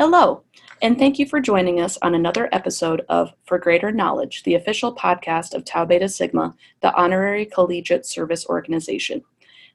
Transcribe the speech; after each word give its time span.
Hello, 0.00 0.44
and 0.80 0.98
thank 0.98 1.18
you 1.18 1.26
for 1.26 1.40
joining 1.40 1.78
us 1.78 1.98
on 2.00 2.14
another 2.14 2.48
episode 2.52 3.04
of 3.10 3.34
For 3.44 3.58
Greater 3.58 3.92
Knowledge, 3.92 4.44
the 4.44 4.54
official 4.54 4.96
podcast 4.96 5.52
of 5.52 5.62
Tau 5.62 5.84
Beta 5.84 6.08
Sigma, 6.08 6.54
the 6.80 6.94
honorary 6.94 7.44
collegiate 7.44 8.06
service 8.06 8.46
organization. 8.46 9.22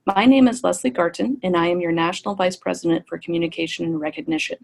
My 0.07 0.25
name 0.25 0.47
is 0.47 0.63
Leslie 0.63 0.89
Garton, 0.89 1.39
and 1.43 1.55
I 1.55 1.67
am 1.67 1.79
your 1.79 1.91
National 1.91 2.33
Vice 2.33 2.55
President 2.55 3.07
for 3.07 3.19
Communication 3.19 3.85
and 3.85 3.99
Recognition. 3.99 4.57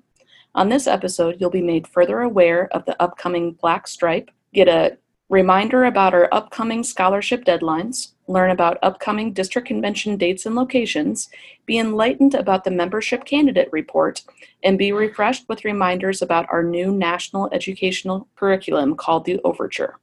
On 0.56 0.68
this 0.68 0.88
episode, 0.88 1.38
you'll 1.40 1.52
be 1.52 1.62
made 1.62 1.88
further 1.88 2.22
aware 2.22 2.68
of 2.74 2.84
the 2.86 3.00
upcoming 3.00 3.52
Black 3.52 3.88
Stripe, 3.88 4.32
get 4.56 4.68
a 4.68 4.98
reminder 5.32 5.86
about 5.86 6.14
our 6.14 6.28
upcoming 6.34 6.84
scholarship 6.84 7.46
deadlines, 7.46 8.12
learn 8.28 8.52
about 8.52 8.78
upcoming 8.84 9.32
district 9.32 9.66
convention 9.66 10.18
dates 10.18 10.46
and 10.46 10.56
locations, 10.56 11.30
be 11.66 11.80
enlightened 11.80 12.36
about 12.36 12.66
the 12.66 12.70
membership 12.70 13.24
candidate 13.24 13.70
report, 13.72 14.24
and 14.62 14.78
be 14.78 14.92
refreshed 14.92 15.48
with 15.48 15.64
reminders 15.64 16.22
about 16.22 16.46
our 16.52 16.64
new 16.64 16.92
national 16.92 17.50
educational 17.54 18.28
curriculum 18.36 18.94
called 18.94 19.24
the 19.24 19.40
Overture. 19.46 19.98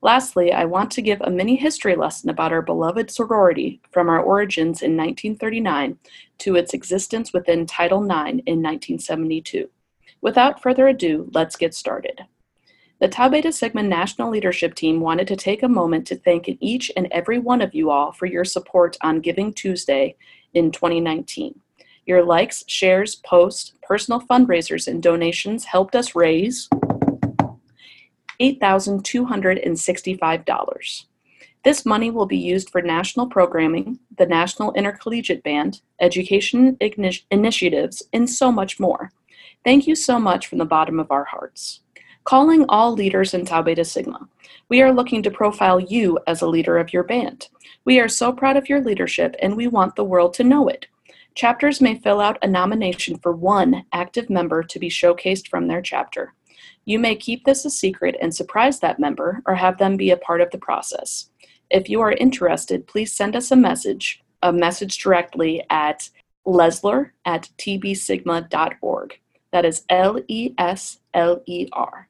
Lastly, 0.00 0.50
I 0.50 0.64
want 0.64 0.90
to 0.92 1.02
give 1.02 1.20
a 1.20 1.30
mini 1.30 1.56
history 1.56 1.94
lesson 1.94 2.30
about 2.30 2.52
our 2.52 2.62
beloved 2.62 3.10
sorority 3.10 3.82
from 3.90 4.08
our 4.08 4.20
origins 4.20 4.80
in 4.80 4.96
1939 4.96 5.98
to 6.38 6.56
its 6.56 6.72
existence 6.72 7.34
within 7.34 7.66
Title 7.66 8.02
IX 8.02 8.40
in 8.46 8.62
1972. 8.62 9.68
Without 10.22 10.62
further 10.62 10.88
ado, 10.88 11.30
let's 11.34 11.56
get 11.56 11.74
started. 11.74 12.22
The 13.00 13.08
Tau 13.08 13.28
Beta 13.28 13.50
Sigma 13.50 13.82
National 13.82 14.30
Leadership 14.30 14.76
Team 14.76 15.00
wanted 15.00 15.26
to 15.26 15.34
take 15.34 15.64
a 15.64 15.68
moment 15.68 16.06
to 16.06 16.14
thank 16.16 16.48
each 16.60 16.92
and 16.96 17.08
every 17.10 17.40
one 17.40 17.60
of 17.60 17.74
you 17.74 17.90
all 17.90 18.12
for 18.12 18.26
your 18.26 18.44
support 18.44 18.96
on 19.00 19.18
Giving 19.20 19.52
Tuesday 19.52 20.14
in 20.54 20.70
2019. 20.70 21.58
Your 22.06 22.24
likes, 22.24 22.62
shares, 22.68 23.16
posts, 23.16 23.72
personal 23.82 24.20
fundraisers, 24.20 24.86
and 24.86 25.02
donations 25.02 25.64
helped 25.64 25.96
us 25.96 26.14
raise 26.14 26.68
$8,265. 28.40 31.04
This 31.64 31.84
money 31.84 32.12
will 32.12 32.26
be 32.26 32.36
used 32.36 32.70
for 32.70 32.80
national 32.80 33.26
programming, 33.26 33.98
the 34.18 34.26
National 34.26 34.72
Intercollegiate 34.74 35.42
Band, 35.42 35.80
education 36.00 36.78
initiatives, 37.30 38.02
and 38.12 38.30
so 38.30 38.52
much 38.52 38.78
more. 38.78 39.10
Thank 39.64 39.86
you 39.86 39.96
so 39.96 40.20
much 40.20 40.46
from 40.46 40.58
the 40.58 40.64
bottom 40.64 41.00
of 41.00 41.10
our 41.10 41.24
hearts. 41.24 41.80
Calling 42.24 42.64
all 42.70 42.94
leaders 42.94 43.34
in 43.34 43.44
Tau 43.44 43.60
Beta 43.60 43.84
Sigma. 43.84 44.26
We 44.70 44.80
are 44.80 44.94
looking 44.94 45.22
to 45.22 45.30
profile 45.30 45.78
you 45.78 46.18
as 46.26 46.40
a 46.40 46.48
leader 46.48 46.78
of 46.78 46.90
your 46.90 47.02
band. 47.02 47.48
We 47.84 48.00
are 48.00 48.08
so 48.08 48.32
proud 48.32 48.56
of 48.56 48.66
your 48.66 48.80
leadership 48.80 49.36
and 49.42 49.54
we 49.54 49.66
want 49.66 49.94
the 49.94 50.04
world 50.04 50.32
to 50.34 50.44
know 50.44 50.66
it. 50.68 50.86
Chapters 51.34 51.82
may 51.82 51.96
fill 51.96 52.22
out 52.22 52.38
a 52.40 52.48
nomination 52.48 53.18
for 53.18 53.32
one 53.32 53.84
active 53.92 54.30
member 54.30 54.62
to 54.62 54.78
be 54.78 54.88
showcased 54.88 55.48
from 55.48 55.68
their 55.68 55.82
chapter. 55.82 56.32
You 56.86 56.98
may 56.98 57.14
keep 57.14 57.44
this 57.44 57.66
a 57.66 57.70
secret 57.70 58.16
and 58.22 58.34
surprise 58.34 58.80
that 58.80 58.98
member 58.98 59.42
or 59.44 59.54
have 59.54 59.76
them 59.76 59.98
be 59.98 60.10
a 60.10 60.16
part 60.16 60.40
of 60.40 60.50
the 60.50 60.56
process. 60.56 61.28
If 61.68 61.90
you 61.90 62.00
are 62.00 62.12
interested, 62.12 62.86
please 62.86 63.12
send 63.12 63.36
us 63.36 63.50
a 63.50 63.56
message, 63.56 64.22
a 64.42 64.50
message 64.50 64.96
directly 64.96 65.62
at 65.68 66.08
lesler 66.46 67.10
at 67.26 67.50
tbsigma.org. 67.58 69.20
That 69.52 69.64
is 69.66 69.84
L 69.90 70.20
E 70.26 70.54
S 70.56 71.00
L 71.12 71.42
E 71.46 71.68
R. 71.74 72.08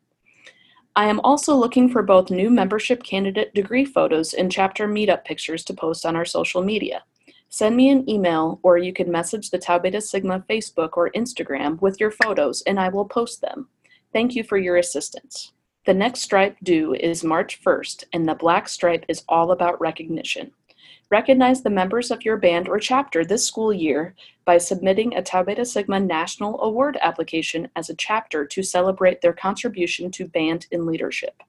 I 0.96 1.06
am 1.08 1.18
also 1.20 1.56
looking 1.56 1.88
for 1.88 2.04
both 2.04 2.30
new 2.30 2.50
membership 2.50 3.02
candidate 3.02 3.52
degree 3.52 3.84
photos 3.84 4.32
and 4.32 4.50
chapter 4.50 4.86
meetup 4.86 5.24
pictures 5.24 5.64
to 5.64 5.74
post 5.74 6.06
on 6.06 6.14
our 6.14 6.24
social 6.24 6.62
media. 6.62 7.02
Send 7.48 7.76
me 7.76 7.90
an 7.90 8.08
email 8.08 8.60
or 8.62 8.78
you 8.78 8.92
can 8.92 9.10
message 9.10 9.50
the 9.50 9.58
Tau 9.58 9.80
Beta 9.80 10.00
Sigma 10.00 10.44
Facebook 10.48 10.90
or 10.96 11.10
Instagram 11.10 11.80
with 11.80 11.98
your 11.98 12.12
photos 12.12 12.62
and 12.62 12.78
I 12.78 12.90
will 12.90 13.06
post 13.06 13.40
them. 13.40 13.68
Thank 14.12 14.36
you 14.36 14.44
for 14.44 14.56
your 14.56 14.76
assistance. 14.76 15.52
The 15.84 15.94
next 15.94 16.20
stripe 16.20 16.56
due 16.62 16.94
is 16.94 17.24
March 17.24 17.60
1st, 17.62 18.04
and 18.12 18.26
the 18.26 18.34
black 18.34 18.68
stripe 18.68 19.04
is 19.06 19.24
all 19.28 19.50
about 19.50 19.80
recognition. 19.80 20.52
Recognize 21.10 21.62
the 21.62 21.70
members 21.70 22.10
of 22.10 22.24
your 22.24 22.36
band 22.36 22.68
or 22.68 22.78
chapter 22.78 23.24
this 23.24 23.46
school 23.46 23.72
year 23.72 24.14
by 24.44 24.58
submitting 24.58 25.14
a 25.14 25.22
Tau 25.22 25.42
Beta 25.42 25.64
Sigma 25.64 26.00
National 26.00 26.60
Award 26.62 26.98
application 27.00 27.68
as 27.76 27.90
a 27.90 27.94
chapter 27.94 28.46
to 28.46 28.62
celebrate 28.62 29.20
their 29.20 29.32
contribution 29.32 30.10
to 30.12 30.26
band 30.26 30.66
and 30.72 30.86
leadership. 30.86 31.42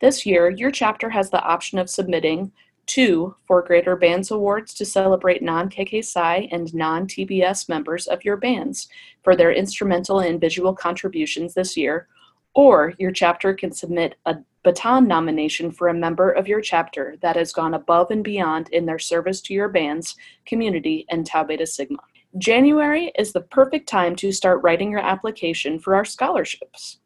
This 0.00 0.24
year, 0.24 0.50
your 0.50 0.70
chapter 0.70 1.10
has 1.10 1.30
the 1.30 1.42
option 1.42 1.78
of 1.78 1.90
submitting 1.90 2.52
two 2.86 3.34
for 3.46 3.62
Greater 3.62 3.96
Bands 3.96 4.30
Awards 4.30 4.72
to 4.74 4.84
celebrate 4.84 5.42
non-KK 5.42 6.04
Psi 6.04 6.48
and 6.50 6.72
non-TBS 6.74 7.68
members 7.68 8.06
of 8.06 8.24
your 8.24 8.36
bands 8.36 8.88
for 9.22 9.36
their 9.36 9.52
instrumental 9.52 10.20
and 10.20 10.40
visual 10.40 10.74
contributions 10.74 11.52
this 11.54 11.76
year, 11.76 12.08
or 12.54 12.94
your 12.98 13.10
chapter 13.10 13.52
can 13.54 13.72
submit 13.72 14.16
a 14.24 14.36
baton 14.66 15.06
nomination 15.06 15.70
for 15.70 15.86
a 15.86 15.94
member 15.94 16.32
of 16.32 16.48
your 16.48 16.60
chapter 16.60 17.14
that 17.22 17.36
has 17.36 17.52
gone 17.52 17.74
above 17.74 18.10
and 18.10 18.24
beyond 18.24 18.68
in 18.70 18.84
their 18.84 18.98
service 18.98 19.40
to 19.40 19.54
your 19.54 19.68
band's 19.68 20.16
community 20.44 21.06
and 21.08 21.24
Tau 21.24 21.44
Beta 21.44 21.64
Sigma. 21.64 21.98
January 22.36 23.12
is 23.16 23.32
the 23.32 23.42
perfect 23.42 23.88
time 23.88 24.16
to 24.16 24.32
start 24.32 24.64
writing 24.64 24.90
your 24.90 24.98
application 24.98 25.78
for 25.78 25.94
our 25.94 26.04
scholarships. 26.04 26.98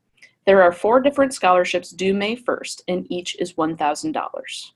There 0.46 0.62
are 0.62 0.72
four 0.72 1.02
different 1.02 1.34
scholarships 1.34 1.90
due 1.90 2.14
May 2.14 2.34
1st, 2.34 2.80
and 2.88 3.06
each 3.12 3.36
is 3.38 3.52
$1,000. 3.52 4.70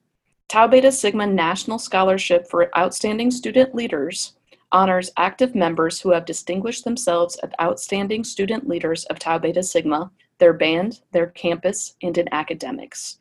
Tau 0.49 0.67
Beta 0.67 0.93
Sigma 0.93 1.27
National 1.27 1.79
Scholarship 1.79 2.47
for 2.51 2.71
Outstanding 2.79 3.31
Student 3.31 3.75
Leaders 3.75 4.35
honors 4.73 5.11
active 5.17 5.55
members 5.55 6.03
who 6.03 6.11
have 6.11 6.27
distinguished 6.27 6.85
themselves 6.85 7.37
as 7.37 7.51
outstanding 7.63 8.25
student 8.25 8.69
leaders 8.69 9.07
of 9.07 9.19
Tau 9.19 9.39
Beta 9.39 9.63
Sigma 9.63 10.11
their 10.45 10.53
band, 10.53 11.01
their 11.13 11.29
campus, 11.29 11.97
and 12.03 12.19
in 12.19 12.29
academics. 12.31 13.17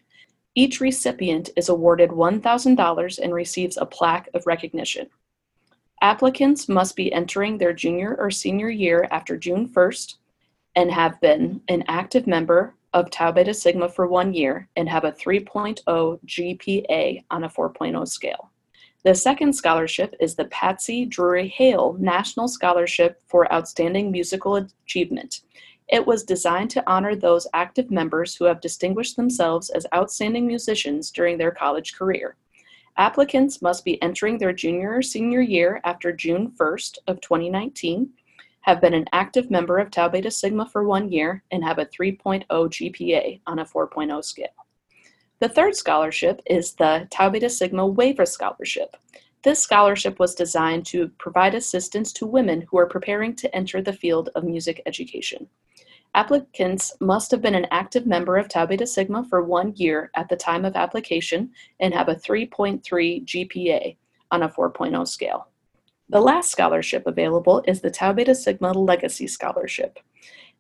Each 0.56 0.82
recipient 0.82 1.52
is 1.56 1.70
awarded 1.70 2.10
$1,000 2.10 3.20
and 3.20 3.34
receives 3.34 3.78
a 3.78 3.86
plaque 3.86 4.28
of 4.34 4.46
recognition. 4.46 5.08
Applicants 6.02 6.68
must 6.68 6.98
be 6.98 7.14
entering 7.14 7.58
their 7.58 7.72
junior 7.72 8.18
or 8.20 8.30
senior 8.30 8.70
year 8.70 9.08
after 9.10 9.38
June 9.38 9.70
1st 9.70 10.16
and 10.76 10.92
have 10.92 11.22
been 11.22 11.62
an 11.70 11.86
active 11.88 12.28
member 12.28 12.76
of 12.92 13.10
Tau 13.10 13.32
Beta 13.32 13.54
Sigma 13.54 13.88
for 13.88 14.06
one 14.06 14.34
year 14.34 14.68
and 14.76 14.90
have 14.90 15.06
a 15.06 15.14
3.0 15.14 15.80
GPA 16.26 17.24
on 17.32 17.46
a 17.46 17.50
4.0 17.50 18.06
scale. 18.06 18.52
The 19.06 19.16
second 19.16 19.54
scholarship 19.54 20.14
is 20.20 20.36
the 20.36 20.46
Patsy 20.46 21.06
Drury 21.06 21.48
Hale 21.48 21.96
National 22.02 22.50
Scholarship 22.50 23.22
for 23.28 23.50
Outstanding 23.54 24.12
Musical 24.12 24.68
Achievement. 24.86 25.40
It 25.90 26.06
was 26.06 26.24
designed 26.24 26.70
to 26.72 26.84
honor 26.90 27.16
those 27.16 27.48
active 27.54 27.92
members 27.92 28.36
who 28.36 28.46
have 28.46 28.62
distinguished 28.62 29.16
themselves 29.16 29.70
as 29.70 29.86
outstanding 29.94 30.48
musicians 30.48 31.12
during 31.12 31.38
their 31.38 31.52
college 31.52 31.96
career. 31.96 32.36
Applicants 32.98 33.62
must 33.62 33.84
be 33.84 34.02
entering 34.02 34.38
their 34.38 34.54
junior 34.54 34.96
or 34.96 35.02
senior 35.02 35.42
year 35.42 35.82
after 35.84 36.12
June 36.12 36.52
1st 36.52 37.00
of 37.08 37.20
2019, 37.22 38.10
have 38.62 38.80
been 38.80 38.94
an 38.94 39.06
active 39.12 39.52
member 39.52 39.78
of 39.78 39.92
Tau 39.92 40.08
Beta 40.08 40.32
Sigma 40.32 40.66
for 40.66 40.84
one 40.86 41.12
year, 41.12 41.44
and 41.52 41.64
have 41.64 41.80
a 41.80 41.86
3.0 41.86 42.46
GPA 42.48 43.42
on 43.46 43.60
a 43.60 43.66
4.0 43.66 44.24
scale. 44.24 44.48
The 45.40 45.50
third 45.50 45.76
scholarship 45.76 46.42
is 46.46 46.74
the 46.74 47.08
Tau 47.12 47.30
Beta 47.30 47.50
Sigma 47.50 47.84
Wava 47.84 48.26
Scholarship. 48.26 48.96
This 49.44 49.60
scholarship 49.60 50.20
was 50.20 50.36
designed 50.36 50.86
to 50.88 51.10
provide 51.18 51.54
assistance 51.54 52.14
to 52.14 52.26
women 52.26 52.66
who 52.70 52.78
are 52.78 52.88
preparing 52.88 53.36
to 53.36 53.54
enter 53.54 53.82
the 53.82 53.92
field 53.92 54.30
of 54.36 54.46
music 54.46 54.82
education. 54.86 55.48
Applicants 56.16 56.94
must 57.02 57.30
have 57.32 57.42
been 57.42 57.56
an 57.56 57.68
active 57.70 58.06
member 58.06 58.38
of 58.38 58.48
Tau 58.48 58.66
Beta 58.66 58.88
Sigma 58.88 59.26
for 59.30 59.44
one 59.44 59.74
year 59.76 60.12
at 60.16 60.30
the 60.30 60.38
time 60.38 60.64
of 60.64 60.78
application 60.78 61.52
and 61.82 61.94
have 61.94 62.08
a 62.08 62.16
3.3 62.16 62.82
GPA 63.26 63.98
on 64.32 64.44
a 64.44 64.50
4.0 64.50 65.06
scale. 65.08 65.50
The 66.08 66.22
last 66.22 66.50
scholarship 66.50 67.06
available 67.06 67.64
is 67.68 67.82
the 67.82 67.92
Tau 67.92 68.14
Beta 68.14 68.36
Sigma 68.36 68.72
Legacy 68.72 69.28
Scholarship. 69.28 70.00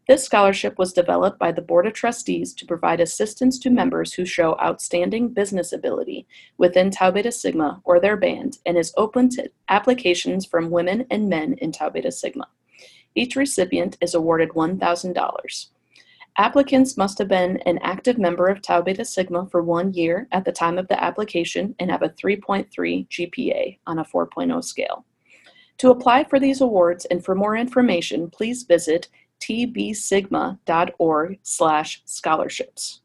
This 0.05 0.25
scholarship 0.25 0.77
was 0.77 0.91
developed 0.91 1.39
by 1.39 1.53
the 1.53 1.61
Board 1.61 1.87
of 1.87 1.93
Trustees 1.93 2.53
to 2.55 2.65
provide 2.65 2.99
assistance 2.99 3.57
to 3.59 3.69
members 3.69 4.13
who 4.13 4.25
show 4.25 4.59
outstanding 4.59 5.29
business 5.29 5.71
ability 5.71 6.27
within 6.57 6.91
Tau 6.91 7.09
Beta 7.09 7.31
Sigma 7.31 7.81
or 7.85 8.01
their 8.01 8.17
band 8.17 8.57
and 8.65 8.77
is 8.77 8.93
open 8.97 9.29
to 9.29 9.49
applications 9.69 10.45
from 10.45 10.71
women 10.71 11.05
and 11.09 11.29
men 11.29 11.53
in 11.53 11.71
Tau 11.71 11.89
Beta 11.89 12.11
Sigma. 12.11 12.49
Each 13.15 13.37
recipient 13.37 13.97
is 14.01 14.13
awarded 14.13 14.49
$1,000. 14.49 15.65
Applicants 16.35 16.97
must 16.97 17.17
have 17.19 17.29
been 17.29 17.57
an 17.65 17.77
active 17.77 18.17
member 18.17 18.47
of 18.47 18.61
Tau 18.61 18.81
Beta 18.81 19.05
Sigma 19.05 19.47
for 19.49 19.61
one 19.61 19.93
year 19.93 20.27
at 20.33 20.43
the 20.43 20.51
time 20.51 20.77
of 20.77 20.87
the 20.89 21.01
application 21.01 21.75
and 21.79 21.89
have 21.89 22.01
a 22.01 22.09
3.3 22.09 22.67
GPA 23.07 23.77
on 23.87 23.99
a 23.99 24.03
4.0 24.03 24.63
scale. 24.65 25.05
To 25.77 25.91
apply 25.91 26.23
for 26.25 26.39
these 26.39 26.61
awards 26.61 27.05
and 27.05 27.23
for 27.23 27.35
more 27.35 27.55
information, 27.55 28.29
please 28.29 28.63
visit 28.63 29.09
tbsigma.org 29.43 31.39
slash 31.43 32.01
scholarships. 32.05 33.01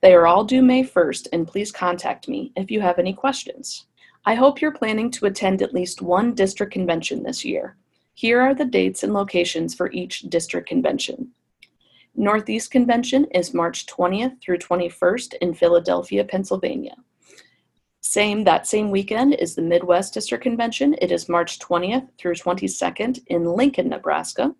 They 0.00 0.14
are 0.14 0.26
all 0.26 0.44
due 0.44 0.62
May 0.62 0.84
1st, 0.84 1.28
and 1.32 1.46
please 1.46 1.70
contact 1.70 2.28
me 2.28 2.52
if 2.56 2.70
you 2.70 2.80
have 2.80 2.98
any 2.98 3.12
questions. 3.12 3.86
I 4.24 4.34
hope 4.34 4.60
you're 4.60 4.72
planning 4.72 5.10
to 5.12 5.26
attend 5.26 5.62
at 5.62 5.74
least 5.74 6.02
one 6.02 6.34
district 6.34 6.72
convention 6.72 7.22
this 7.22 7.44
year. 7.44 7.76
Here 8.14 8.40
are 8.40 8.54
the 8.54 8.64
dates 8.64 9.02
and 9.02 9.12
locations 9.12 9.74
for 9.74 9.92
each 9.92 10.20
district 10.22 10.68
convention. 10.68 11.32
Northeast 12.14 12.70
Convention 12.70 13.26
is 13.34 13.52
March 13.52 13.84
20th 13.84 14.40
through 14.40 14.58
21st 14.58 15.34
in 15.42 15.52
Philadelphia, 15.52 16.24
Pennsylvania. 16.24 16.96
Same 18.08 18.44
that 18.44 18.68
same 18.68 18.92
weekend 18.92 19.34
is 19.34 19.56
the 19.56 19.62
Midwest 19.62 20.14
District 20.14 20.40
Convention. 20.40 20.94
It 21.02 21.10
is 21.10 21.28
March 21.28 21.58
20th 21.58 22.06
through 22.16 22.34
22nd 22.34 23.18
in 23.26 23.44
Lincoln, 23.44 23.88
Nebraska. 23.88 24.54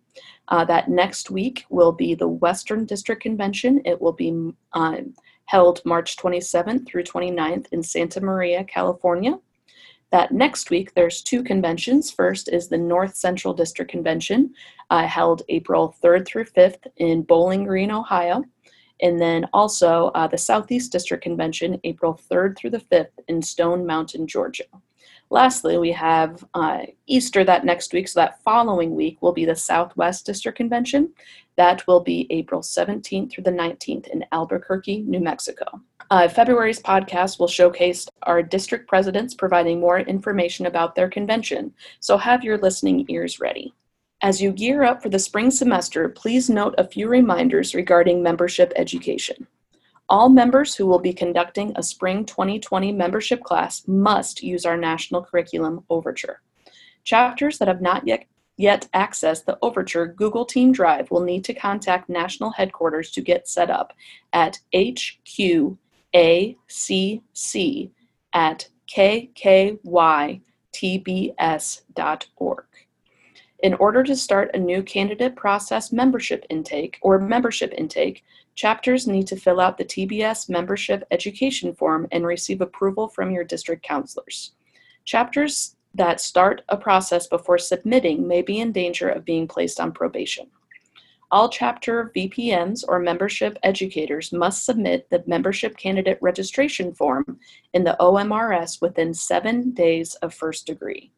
Uh, 0.48 0.64
that 0.64 0.88
next 0.88 1.30
week 1.30 1.64
will 1.70 1.92
be 1.92 2.16
the 2.16 2.26
Western 2.26 2.84
District 2.84 3.22
Convention. 3.22 3.80
It 3.84 4.02
will 4.02 4.12
be 4.12 4.50
uh, 4.72 4.96
held 5.44 5.80
March 5.84 6.16
27th 6.16 6.88
through 6.88 7.04
29th 7.04 7.66
in 7.70 7.84
Santa 7.84 8.20
Maria, 8.20 8.64
California. 8.64 9.38
That 10.10 10.32
next 10.32 10.70
week, 10.70 10.92
there's 10.94 11.22
two 11.22 11.44
conventions. 11.44 12.10
First 12.10 12.48
is 12.48 12.66
the 12.66 12.78
North 12.78 13.14
Central 13.14 13.54
District 13.54 13.90
Convention, 13.90 14.54
uh, 14.90 15.06
held 15.06 15.42
April 15.48 15.94
3rd 16.02 16.26
through 16.26 16.46
5th 16.46 16.88
in 16.96 17.22
Bowling 17.22 17.62
Green, 17.62 17.92
Ohio. 17.92 18.42
And 19.00 19.20
then 19.20 19.46
also 19.52 20.06
uh, 20.14 20.26
the 20.26 20.38
Southeast 20.38 20.92
District 20.92 21.22
Convention, 21.22 21.80
April 21.84 22.18
3rd 22.30 22.56
through 22.56 22.70
the 22.70 22.78
5th 22.78 23.10
in 23.28 23.42
Stone 23.42 23.86
Mountain, 23.86 24.26
Georgia. 24.26 24.64
Lastly, 25.28 25.76
we 25.76 25.90
have 25.92 26.44
uh, 26.54 26.82
Easter 27.06 27.42
that 27.44 27.64
next 27.64 27.92
week, 27.92 28.06
so 28.08 28.20
that 28.20 28.42
following 28.42 28.94
week 28.94 29.20
will 29.20 29.32
be 29.32 29.44
the 29.44 29.56
Southwest 29.56 30.24
District 30.24 30.56
Convention. 30.56 31.12
That 31.56 31.86
will 31.86 32.00
be 32.00 32.26
April 32.30 32.60
17th 32.60 33.32
through 33.32 33.44
the 33.44 33.50
19th 33.50 34.06
in 34.08 34.24
Albuquerque, 34.30 35.02
New 35.02 35.20
Mexico. 35.20 35.80
Uh, 36.10 36.28
February's 36.28 36.80
podcast 36.80 37.40
will 37.40 37.48
showcase 37.48 38.06
our 38.22 38.40
district 38.40 38.88
presidents 38.88 39.34
providing 39.34 39.80
more 39.80 39.98
information 39.98 40.66
about 40.66 40.94
their 40.94 41.08
convention, 41.08 41.74
so 41.98 42.16
have 42.16 42.44
your 42.44 42.58
listening 42.58 43.04
ears 43.08 43.40
ready. 43.40 43.74
As 44.22 44.40
you 44.40 44.50
gear 44.50 44.82
up 44.82 45.02
for 45.02 45.10
the 45.10 45.18
spring 45.18 45.50
semester, 45.50 46.08
please 46.08 46.48
note 46.48 46.74
a 46.78 46.88
few 46.88 47.06
reminders 47.06 47.74
regarding 47.74 48.22
membership 48.22 48.72
education. 48.74 49.46
All 50.08 50.30
members 50.30 50.74
who 50.74 50.86
will 50.86 51.00
be 51.00 51.12
conducting 51.12 51.72
a 51.76 51.82
spring 51.82 52.24
2020 52.24 52.92
membership 52.92 53.42
class 53.42 53.86
must 53.86 54.42
use 54.42 54.64
our 54.64 54.76
national 54.76 55.22
curriculum 55.22 55.84
Overture. 55.90 56.40
Chapters 57.04 57.58
that 57.58 57.68
have 57.68 57.82
not 57.82 58.06
yet 58.06 58.24
yet 58.56 58.88
accessed 58.94 59.44
the 59.44 59.58
Overture 59.60 60.06
Google 60.06 60.46
Team 60.46 60.72
Drive 60.72 61.10
will 61.10 61.20
need 61.20 61.44
to 61.44 61.52
contact 61.52 62.08
national 62.08 62.52
headquarters 62.52 63.10
to 63.10 63.20
get 63.20 63.46
set 63.46 63.68
up 63.68 63.92
at 64.32 64.60
hqacc 64.72 65.76
at 68.32 68.68
kkytbs.org. 68.90 70.40
In 73.60 73.72
order 73.74 74.02
to 74.02 74.14
start 74.14 74.50
a 74.52 74.58
new 74.58 74.82
candidate 74.82 75.34
process 75.34 75.90
membership 75.90 76.44
intake 76.50 76.98
or 77.00 77.18
membership 77.18 77.72
intake, 77.76 78.22
chapters 78.54 79.06
need 79.06 79.26
to 79.28 79.36
fill 79.36 79.60
out 79.60 79.78
the 79.78 79.84
TBS 79.84 80.50
membership 80.50 81.04
education 81.10 81.74
form 81.74 82.06
and 82.12 82.26
receive 82.26 82.60
approval 82.60 83.08
from 83.08 83.30
your 83.30 83.44
district 83.44 83.82
counselors. 83.82 84.52
Chapters 85.06 85.76
that 85.94 86.20
start 86.20 86.62
a 86.68 86.76
process 86.76 87.26
before 87.26 87.56
submitting 87.56 88.28
may 88.28 88.42
be 88.42 88.60
in 88.60 88.72
danger 88.72 89.08
of 89.08 89.24
being 89.24 89.48
placed 89.48 89.80
on 89.80 89.90
probation. 89.90 90.48
All 91.30 91.48
chapter 91.48 92.12
VPMs 92.14 92.84
or 92.86 93.00
membership 93.00 93.58
educators 93.62 94.32
must 94.32 94.64
submit 94.64 95.08
the 95.10 95.24
membership 95.26 95.76
candidate 95.76 96.18
registration 96.20 96.94
form 96.94 97.40
in 97.72 97.82
the 97.84 97.96
OMRS 97.98 98.82
within 98.82 99.14
seven 99.14 99.72
days 99.72 100.14
of 100.16 100.34
first 100.34 100.66
degree. 100.66 101.10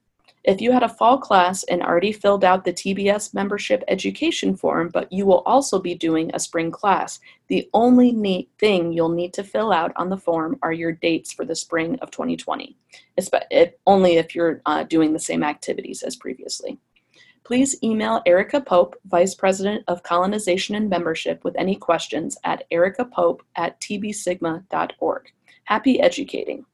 If 0.49 0.63
you 0.63 0.73
had 0.73 0.83
a 0.83 0.89
fall 0.89 1.19
class 1.19 1.63
and 1.65 1.83
already 1.83 2.11
filled 2.11 2.43
out 2.43 2.65
the 2.65 2.73
TBS 2.73 3.35
membership 3.35 3.85
education 3.87 4.57
form, 4.57 4.89
but 4.89 5.13
you 5.13 5.27
will 5.27 5.43
also 5.45 5.79
be 5.79 5.95
doing 5.95 6.31
a 6.33 6.41
spring 6.41 6.71
class, 6.71 7.21
the 7.49 7.69
only 7.75 8.13
neat 8.13 8.49
thing 8.59 8.91
you'll 8.91 9.11
need 9.11 9.35
to 9.35 9.45
fill 9.45 9.71
out 9.71 9.93
on 9.97 10.09
the 10.09 10.17
form 10.17 10.59
are 10.63 10.73
your 10.73 10.93
dates 10.93 11.35
for 11.35 11.45
the 11.45 11.55
spring 11.55 11.99
of 12.01 12.11
2020, 12.11 12.75
if, 13.19 13.75
only 13.87 14.17
if 14.17 14.35
you're 14.35 14.63
uh, 14.65 14.85
doing 14.85 15.13
the 15.13 15.19
same 15.19 15.43
activities 15.43 16.03
as 16.03 16.17
previously. 16.17 16.79
Please 17.45 17.77
email 17.85 18.23
Erica 18.25 18.63
Pope, 18.63 18.97
Vice 19.05 19.35
President 19.35 19.85
of 19.87 20.03
Colonization 20.03 20.75
and 20.75 20.89
Membership, 20.89 21.45
with 21.45 21.57
any 21.59 21.77
questions 21.77 22.39
at 22.45 22.65
ericapope 22.73 23.41
at 23.57 23.79
tbsigma.org. 23.83 25.31
Happy 25.65 26.01
educating! 26.01 26.65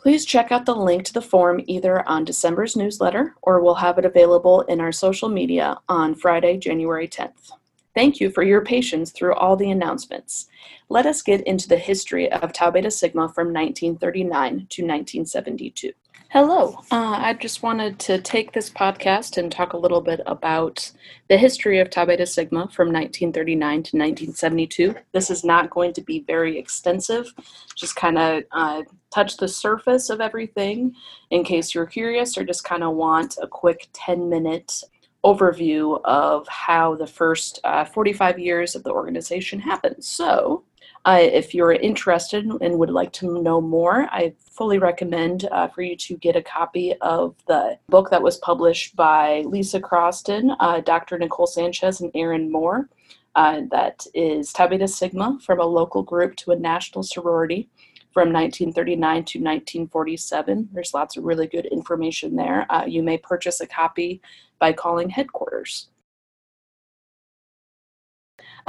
Please 0.00 0.24
check 0.24 0.50
out 0.50 0.64
the 0.64 0.74
link 0.74 1.04
to 1.04 1.12
the 1.12 1.20
form 1.20 1.62
either 1.66 2.08
on 2.08 2.24
December's 2.24 2.74
newsletter 2.74 3.34
or 3.42 3.60
we'll 3.60 3.74
have 3.74 3.98
it 3.98 4.06
available 4.06 4.62
in 4.62 4.80
our 4.80 4.92
social 4.92 5.28
media 5.28 5.76
on 5.90 6.14
Friday, 6.14 6.56
January 6.56 7.06
10th. 7.06 7.52
Thank 7.94 8.18
you 8.18 8.30
for 8.30 8.42
your 8.42 8.64
patience 8.64 9.10
through 9.10 9.34
all 9.34 9.56
the 9.56 9.70
announcements. 9.70 10.48
Let 10.88 11.04
us 11.04 11.20
get 11.20 11.46
into 11.46 11.68
the 11.68 11.76
history 11.76 12.32
of 12.32 12.50
Tau 12.54 12.70
Beta 12.70 12.90
Sigma 12.90 13.28
from 13.28 13.52
1939 13.52 14.50
to 14.70 14.82
1972. 14.82 15.92
Hello. 16.32 16.78
Uh, 16.92 17.18
I 17.18 17.34
just 17.34 17.64
wanted 17.64 17.98
to 18.00 18.20
take 18.20 18.52
this 18.52 18.70
podcast 18.70 19.36
and 19.36 19.50
talk 19.50 19.72
a 19.72 19.76
little 19.76 20.00
bit 20.00 20.20
about 20.26 20.92
the 21.28 21.36
history 21.36 21.80
of 21.80 21.90
Tau 21.90 22.06
Beta 22.06 22.24
Sigma 22.24 22.68
from 22.68 22.92
1939 22.92 23.70
to 23.70 23.96
1972. 23.96 24.94
This 25.12 25.28
is 25.28 25.42
not 25.42 25.70
going 25.70 25.92
to 25.92 26.00
be 26.00 26.20
very 26.20 26.56
extensive, 26.56 27.26
just 27.74 27.96
kind 27.96 28.16
of 28.16 28.44
uh, 28.52 28.82
touch 29.12 29.38
the 29.38 29.48
surface 29.48 30.08
of 30.08 30.20
everything 30.20 30.94
in 31.30 31.42
case 31.42 31.74
you're 31.74 31.84
curious 31.84 32.38
or 32.38 32.44
just 32.44 32.62
kind 32.62 32.84
of 32.84 32.94
want 32.94 33.36
a 33.42 33.48
quick 33.48 33.88
10 33.92 34.28
minute 34.28 34.84
overview 35.24 36.00
of 36.04 36.46
how 36.46 36.94
the 36.94 37.06
first 37.06 37.58
uh, 37.64 37.84
45 37.84 38.38
years 38.38 38.74
of 38.74 38.84
the 38.84 38.92
organization 38.92 39.58
happened. 39.58 40.04
So, 40.04 40.62
uh, 41.04 41.18
if 41.20 41.54
you're 41.54 41.72
interested 41.72 42.44
and 42.44 42.78
would 42.78 42.90
like 42.90 43.12
to 43.12 43.42
know 43.42 43.60
more, 43.60 44.06
I 44.10 44.34
fully 44.38 44.78
recommend 44.78 45.48
uh, 45.50 45.68
for 45.68 45.82
you 45.82 45.96
to 45.96 46.16
get 46.18 46.36
a 46.36 46.42
copy 46.42 46.94
of 47.00 47.34
the 47.46 47.78
book 47.88 48.10
that 48.10 48.22
was 48.22 48.36
published 48.38 48.96
by 48.96 49.42
Lisa 49.46 49.80
Croston, 49.80 50.54
uh, 50.60 50.80
Dr. 50.80 51.18
Nicole 51.18 51.46
Sanchez, 51.46 52.00
and 52.00 52.10
Aaron 52.14 52.52
Moore. 52.52 52.88
Uh, 53.34 53.62
that 53.70 54.06
is 54.12 54.52
Beta 54.52 54.88
Sigma 54.88 55.38
from 55.40 55.60
a 55.60 55.64
local 55.64 56.02
group 56.02 56.36
to 56.36 56.50
a 56.50 56.56
national 56.56 57.02
sorority 57.02 57.68
from 58.12 58.32
1939 58.32 59.12
to 59.12 59.38
1947. 59.38 60.68
There's 60.72 60.92
lots 60.92 61.16
of 61.16 61.24
really 61.24 61.46
good 61.46 61.66
information 61.66 62.36
there. 62.36 62.66
Uh, 62.70 62.84
you 62.86 63.02
may 63.02 63.16
purchase 63.16 63.60
a 63.60 63.66
copy 63.66 64.20
by 64.58 64.72
calling 64.72 65.08
headquarters. 65.08 65.88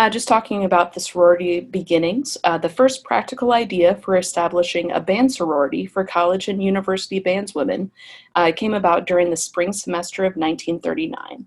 Uh, 0.02 0.10
just 0.10 0.28
talking 0.28 0.66
about 0.66 0.94
the 0.94 1.00
sorority 1.00 1.60
beginnings, 1.60 2.36
uh, 2.44 2.58
the 2.58 2.68
first 2.68 3.04
practical 3.04 3.54
idea 3.54 3.94
for 3.98 4.18
establishing 4.18 4.92
a 4.92 5.00
band 5.00 5.32
sorority 5.32 5.86
for 5.86 6.04
college 6.04 6.48
and 6.48 6.64
university 6.64 7.22
bandswomen 7.22 7.88
uh, 8.34 8.52
came 8.56 8.74
about 8.74 9.06
during 9.06 9.30
the 9.30 9.38
spring 9.38 9.72
semester 9.72 10.24
of 10.24 10.36
1939. 10.36 11.46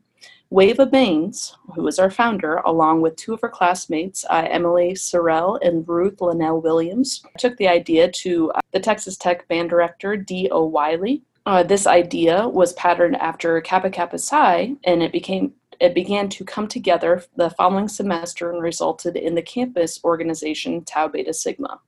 Wava 0.52 0.88
Banes, 0.88 1.56
who 1.74 1.82
was 1.82 1.98
our 1.98 2.12
founder, 2.12 2.58
along 2.64 3.00
with 3.00 3.16
two 3.16 3.34
of 3.34 3.40
her 3.40 3.48
classmates, 3.48 4.24
uh, 4.30 4.46
Emily 4.48 4.92
Sorrell 4.92 5.58
and 5.60 5.88
Ruth 5.88 6.20
Linnell 6.20 6.60
Williams, 6.60 7.24
took 7.38 7.56
the 7.56 7.66
idea 7.66 8.08
to 8.08 8.52
uh, 8.52 8.60
the 8.70 8.78
Texas 8.78 9.16
Tech 9.16 9.48
band 9.48 9.68
director, 9.68 10.16
D.O. 10.16 10.64
Wiley. 10.66 11.22
Uh, 11.44 11.64
this 11.64 11.88
idea 11.88 12.48
was 12.48 12.72
patterned 12.74 13.16
after 13.16 13.60
Kappa 13.60 13.90
Kappa 13.90 14.18
Psi, 14.18 14.76
and 14.84 15.02
it 15.02 15.10
became 15.10 15.52
it 15.84 15.94
began 15.94 16.30
to 16.30 16.44
come 16.44 16.66
together 16.66 17.22
the 17.36 17.50
following 17.50 17.88
semester 17.88 18.50
and 18.50 18.62
resulted 18.62 19.16
in 19.16 19.34
the 19.34 19.42
campus 19.42 20.00
organization 20.02 20.82
Tau 20.84 21.08
Beta 21.08 21.34
Sigma. 21.34 21.78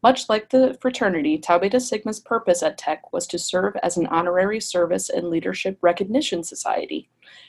Much 0.00 0.28
like 0.28 0.50
the 0.50 0.78
fraternity, 0.80 1.38
Tau 1.38 1.58
Beta 1.58 1.80
Sigma's 1.80 2.20
purpose 2.20 2.62
at 2.62 2.78
Tech 2.78 3.12
was 3.12 3.26
to 3.26 3.38
serve 3.38 3.74
as 3.82 3.96
an 3.96 4.06
honorary 4.06 4.60
service 4.60 5.10
and 5.10 5.28
leadership 5.28 5.76
recognition 5.80 6.44
society, 6.44 7.08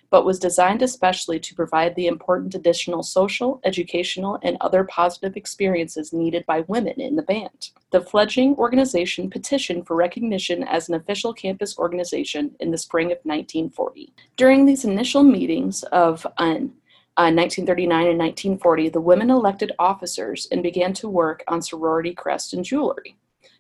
but 0.10 0.26
was 0.26 0.40
designed 0.40 0.82
especially 0.82 1.40
to 1.40 1.54
provide 1.54 1.96
the 1.96 2.08
important 2.08 2.56
additional 2.56 3.04
social, 3.04 3.62
educational, 3.66 4.40
and 4.42 4.58
other 4.62 4.84
positive 4.84 5.38
experiences 5.38 6.12
needed 6.12 6.44
by 6.48 6.62
women 6.62 7.00
in 7.00 7.16
the 7.16 7.22
band. 7.22 7.70
The 7.92 8.02
fledgling 8.02 8.56
organization 8.56 9.30
petitioned 9.30 9.86
for 9.86 9.96
recognition 9.96 10.64
as 10.64 10.90
an 10.90 10.96
official 10.96 11.34
campus 11.34 11.78
organization 11.78 12.56
in 12.60 12.72
the 12.72 12.80
spring 12.80 13.12
of 13.12 13.20
1940. 13.24 14.12
During 14.38 14.66
these 14.66 14.86
initial 14.86 15.22
meetings 15.22 15.84
of 15.84 16.26
UN, 16.40 16.74
uh, 17.20 17.28
1939 17.28 18.08
and 18.08 18.18
1940, 18.18 18.90
the 18.90 19.02
women 19.02 19.30
elected 19.30 19.74
officers 19.78 20.48
and 20.52 20.64
began 20.64 20.94
to 20.94 21.10
work 21.10 21.44
on 21.48 21.62
sorority 21.62 22.14
crest 22.14 22.54
and 22.54 22.64
jewelry. 22.64 23.18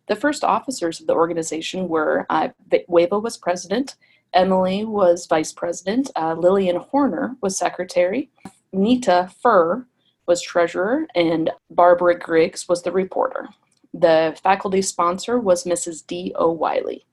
The 0.07 0.15
first 0.15 0.43
officers 0.43 0.99
of 0.99 1.07
the 1.07 1.13
organization 1.13 1.87
were 1.87 2.25
uh, 2.29 2.49
was 2.87 3.37
president, 3.37 3.95
Emily 4.33 4.85
was 4.85 5.25
vice 5.25 5.51
president. 5.51 6.11
Uh, 6.15 6.35
Lillian 6.35 6.77
Horner 6.77 7.35
was 7.41 7.57
secretary. 7.57 8.29
Nita 8.71 9.31
Furr 9.41 9.85
was 10.27 10.41
treasurer, 10.41 11.07
and 11.15 11.49
Barbara 11.71 12.17
Griggs 12.17 12.67
was 12.69 12.83
the 12.83 12.91
reporter. 12.91 13.49
The 13.93 14.37
faculty 14.43 14.83
sponsor 14.83 15.39
was 15.39 15.63
Mrs. 15.63 16.05
D. 16.05 16.31
O. 16.35 16.51
Wiley. 16.51 17.05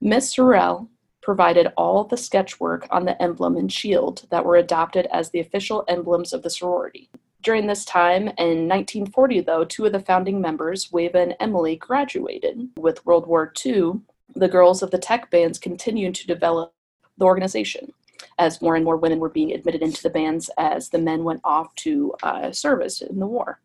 Miss 0.00 0.34
Sorrell 0.34 0.88
provided 1.28 1.70
all 1.76 2.04
the 2.04 2.16
sketchwork 2.16 2.86
on 2.90 3.04
the 3.04 3.20
emblem 3.20 3.58
and 3.58 3.70
shield 3.70 4.26
that 4.30 4.46
were 4.46 4.56
adopted 4.56 5.06
as 5.12 5.28
the 5.28 5.40
official 5.40 5.84
emblems 5.86 6.32
of 6.32 6.42
the 6.42 6.48
sorority. 6.48 7.10
During 7.42 7.66
this 7.66 7.84
time, 7.84 8.28
in 8.38 8.66
1940, 8.66 9.42
though, 9.42 9.62
two 9.62 9.84
of 9.84 9.92
the 9.92 10.00
founding 10.00 10.40
members, 10.40 10.88
Wava 10.88 11.16
and 11.16 11.36
Emily, 11.38 11.76
graduated. 11.76 12.70
With 12.78 13.04
World 13.04 13.26
War 13.26 13.52
II, 13.62 14.00
the 14.36 14.48
girls 14.48 14.82
of 14.82 14.90
the 14.90 14.96
tech 14.96 15.30
bands 15.30 15.58
continued 15.58 16.14
to 16.14 16.26
develop 16.26 16.72
the 17.18 17.26
organization 17.26 17.92
as 18.38 18.62
more 18.62 18.76
and 18.76 18.84
more 18.86 18.96
women 18.96 19.18
were 19.18 19.28
being 19.28 19.52
admitted 19.52 19.82
into 19.82 20.02
the 20.02 20.08
bands 20.08 20.48
as 20.56 20.88
the 20.88 20.98
men 20.98 21.24
went 21.24 21.42
off 21.44 21.74
to 21.74 22.14
uh, 22.22 22.50
service 22.52 23.02
in 23.02 23.20
the 23.20 23.26
war. 23.26 23.60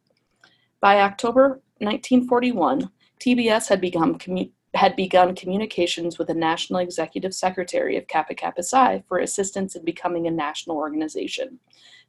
By 0.81 0.99
October 0.99 1.61
1941, 1.77 2.89
TBS 3.21 3.69
had 3.69 3.79
become 3.79 4.17
commu- 4.19 4.51
had 4.73 4.95
begun 4.95 5.35
communications 5.35 6.17
with 6.17 6.27
the 6.27 6.33
National 6.33 6.79
Executive 6.79 7.33
Secretary 7.33 7.97
of 7.97 8.07
Kappa 8.07 8.33
Kappa 8.33 8.63
Psi 8.63 9.03
for 9.07 9.19
assistance 9.19 9.75
in 9.75 9.85
becoming 9.85 10.27
a 10.27 10.31
national 10.31 10.77
organization. 10.77 11.59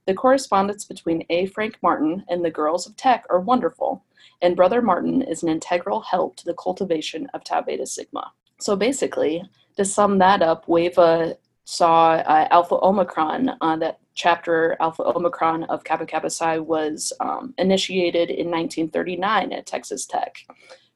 The 0.06 0.14
correspondence 0.14 0.84
between 0.84 1.24
A. 1.30 1.46
Frank 1.46 1.78
Martin 1.82 2.24
and 2.28 2.44
the 2.44 2.50
Girls 2.50 2.86
of 2.86 2.96
Tech 2.96 3.24
are 3.30 3.40
wonderful, 3.40 4.04
and 4.42 4.56
Brother 4.56 4.82
Martin 4.82 5.22
is 5.22 5.42
an 5.42 5.48
integral 5.48 6.00
help 6.00 6.36
to 6.36 6.44
the 6.44 6.54
cultivation 6.54 7.28
of 7.34 7.44
Tau 7.44 7.62
Beta 7.62 7.86
Sigma. 7.86 8.32
So 8.60 8.76
basically, 8.76 9.42
to 9.76 9.84
sum 9.84 10.18
that 10.18 10.42
up, 10.42 10.66
WAVA 10.66 11.36
saw 11.64 12.12
uh, 12.12 12.48
Alpha 12.50 12.78
Omicron, 12.82 13.50
uh, 13.60 13.76
that 13.76 13.98
chapter 14.14 14.76
Alpha 14.80 15.02
Omicron 15.02 15.64
of 15.64 15.84
Kappa 15.84 16.06
Kappa 16.06 16.30
Psi 16.30 16.58
was 16.58 17.12
um, 17.20 17.54
initiated 17.58 18.30
in 18.30 18.50
1939 18.50 19.52
at 19.52 19.66
Texas 19.66 20.06
Tech. 20.06 20.46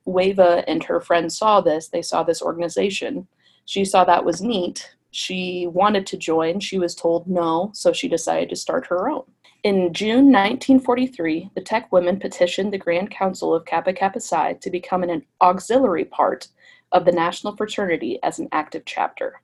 Wava 0.08 0.64
and 0.66 0.82
her 0.84 1.00
friends 1.00 1.36
saw 1.36 1.60
this, 1.60 1.88
they 1.88 2.02
saw 2.02 2.22
this 2.22 2.42
organization. 2.42 3.28
She 3.64 3.84
saw 3.84 4.04
that 4.04 4.24
was 4.24 4.40
neat. 4.40 4.96
She 5.10 5.66
wanted 5.66 6.06
to 6.08 6.16
join. 6.16 6.60
She 6.60 6.78
was 6.78 6.94
told 6.94 7.28
no, 7.28 7.70
so 7.74 7.92
she 7.92 8.08
decided 8.08 8.48
to 8.50 8.56
start 8.56 8.86
her 8.86 9.08
own. 9.08 9.24
In 9.64 9.92
June 9.92 10.32
1943, 10.32 11.50
the 11.54 11.60
Tech 11.60 11.90
women 11.92 12.18
petitioned 12.18 12.72
the 12.72 12.78
Grand 12.78 13.10
Council 13.10 13.54
of 13.54 13.64
Kappa 13.64 13.92
Kappa 13.92 14.20
Psi 14.20 14.54
to 14.54 14.70
become 14.70 15.02
an 15.02 15.24
auxiliary 15.40 16.04
part 16.04 16.48
of 16.92 17.04
the 17.04 17.12
National 17.12 17.56
Fraternity 17.56 18.18
as 18.22 18.38
an 18.38 18.48
active 18.52 18.84
chapter. 18.86 19.42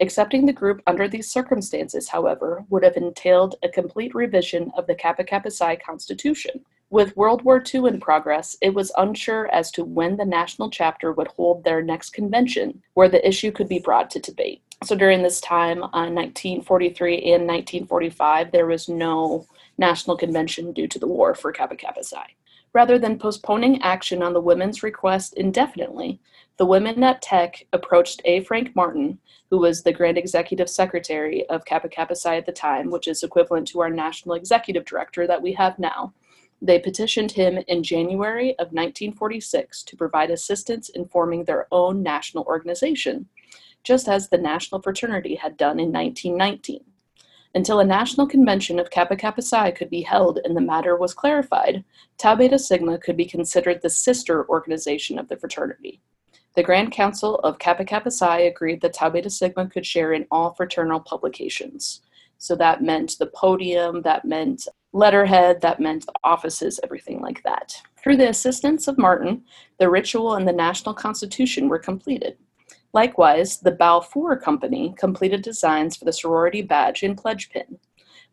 Accepting 0.00 0.46
the 0.46 0.52
group 0.52 0.80
under 0.86 1.06
these 1.06 1.30
circumstances, 1.30 2.08
however, 2.08 2.64
would 2.70 2.82
have 2.82 2.96
entailed 2.96 3.56
a 3.62 3.68
complete 3.68 4.14
revision 4.14 4.72
of 4.76 4.86
the 4.86 4.94
Kappa 4.94 5.24
Kappa 5.24 5.50
Psi 5.50 5.76
Constitution. 5.76 6.64
With 6.90 7.16
World 7.16 7.42
War 7.42 7.62
II 7.72 7.86
in 7.86 8.00
progress, 8.00 8.56
it 8.60 8.74
was 8.74 8.90
unsure 8.98 9.46
as 9.52 9.70
to 9.72 9.84
when 9.84 10.16
the 10.16 10.24
national 10.24 10.70
chapter 10.70 11.12
would 11.12 11.28
hold 11.28 11.62
their 11.62 11.82
next 11.82 12.10
convention, 12.10 12.82
where 12.94 13.08
the 13.08 13.26
issue 13.26 13.52
could 13.52 13.68
be 13.68 13.78
brought 13.78 14.10
to 14.10 14.18
debate. 14.18 14.60
So 14.82 14.96
during 14.96 15.22
this 15.22 15.40
time, 15.40 15.84
uh, 15.84 16.10
1943 16.10 17.32
and 17.32 17.46
1945, 17.46 18.50
there 18.50 18.66
was 18.66 18.88
no 18.88 19.46
national 19.78 20.16
convention 20.16 20.72
due 20.72 20.88
to 20.88 20.98
the 20.98 21.06
war 21.06 21.32
for 21.32 21.52
Kappa 21.52 21.76
Kappa 21.76 22.02
Psi. 22.02 22.26
Rather 22.72 22.98
than 22.98 23.20
postponing 23.20 23.80
action 23.82 24.20
on 24.20 24.32
the 24.32 24.40
women's 24.40 24.82
request 24.82 25.34
indefinitely, 25.34 26.18
the 26.56 26.66
women 26.66 27.04
at 27.04 27.22
Tech 27.22 27.66
approached 27.72 28.20
A. 28.24 28.42
Frank 28.42 28.74
Martin, 28.74 29.16
who 29.48 29.58
was 29.58 29.84
the 29.84 29.92
Grand 29.92 30.18
Executive 30.18 30.68
Secretary 30.68 31.48
of 31.50 31.64
Kappa 31.64 31.88
Kappa 31.88 32.16
Psi 32.16 32.36
at 32.36 32.46
the 32.46 32.52
time, 32.52 32.90
which 32.90 33.06
is 33.06 33.22
equivalent 33.22 33.68
to 33.68 33.80
our 33.80 33.90
National 33.90 34.34
Executive 34.34 34.84
Director 34.84 35.28
that 35.28 35.40
we 35.40 35.52
have 35.52 35.78
now. 35.78 36.12
They 36.62 36.78
petitioned 36.78 37.32
him 37.32 37.58
in 37.68 37.82
January 37.82 38.50
of 38.58 38.72
1946 38.72 39.82
to 39.84 39.96
provide 39.96 40.30
assistance 40.30 40.90
in 40.90 41.06
forming 41.06 41.44
their 41.44 41.66
own 41.72 42.02
national 42.02 42.44
organization, 42.44 43.28
just 43.82 44.08
as 44.08 44.28
the 44.28 44.38
National 44.38 44.82
Fraternity 44.82 45.36
had 45.36 45.56
done 45.56 45.80
in 45.80 45.90
1919. 45.90 46.84
Until 47.54 47.80
a 47.80 47.84
national 47.84 48.28
convention 48.28 48.78
of 48.78 48.90
Kappa 48.90 49.16
Kappa 49.16 49.42
Psi 49.42 49.72
could 49.72 49.90
be 49.90 50.02
held 50.02 50.38
and 50.44 50.56
the 50.56 50.60
matter 50.60 50.96
was 50.96 51.14
clarified, 51.14 51.82
Tau 52.16 52.36
Beta 52.36 52.58
Sigma 52.58 52.98
could 52.98 53.16
be 53.16 53.24
considered 53.24 53.82
the 53.82 53.90
sister 53.90 54.48
organization 54.48 55.18
of 55.18 55.28
the 55.28 55.36
fraternity. 55.36 56.00
The 56.54 56.62
Grand 56.62 56.92
Council 56.92 57.36
of 57.36 57.58
Kappa 57.58 57.84
Kappa 57.84 58.10
Psi 58.10 58.40
agreed 58.40 58.82
that 58.82 58.92
Tau 58.92 59.10
Beta 59.10 59.30
Sigma 59.30 59.66
could 59.66 59.86
share 59.86 60.12
in 60.12 60.26
all 60.30 60.52
fraternal 60.52 61.00
publications. 61.00 62.02
So 62.40 62.56
that 62.56 62.82
meant 62.82 63.16
the 63.18 63.26
podium, 63.26 64.00
that 64.02 64.24
meant 64.24 64.66
letterhead, 64.94 65.60
that 65.60 65.78
meant 65.78 66.06
offices, 66.24 66.80
everything 66.82 67.20
like 67.20 67.42
that. 67.42 67.74
Through 68.02 68.16
the 68.16 68.30
assistance 68.30 68.88
of 68.88 68.96
Martin, 68.96 69.42
the 69.78 69.90
ritual 69.90 70.34
and 70.34 70.48
the 70.48 70.52
national 70.52 70.94
constitution 70.94 71.68
were 71.68 71.78
completed. 71.78 72.38
Likewise, 72.94 73.58
the 73.58 73.70
Balfour 73.70 74.38
Company 74.38 74.94
completed 74.98 75.42
designs 75.42 75.98
for 75.98 76.06
the 76.06 76.14
sorority 76.14 76.62
badge 76.62 77.02
and 77.02 77.16
pledge 77.16 77.50
pin. 77.50 77.78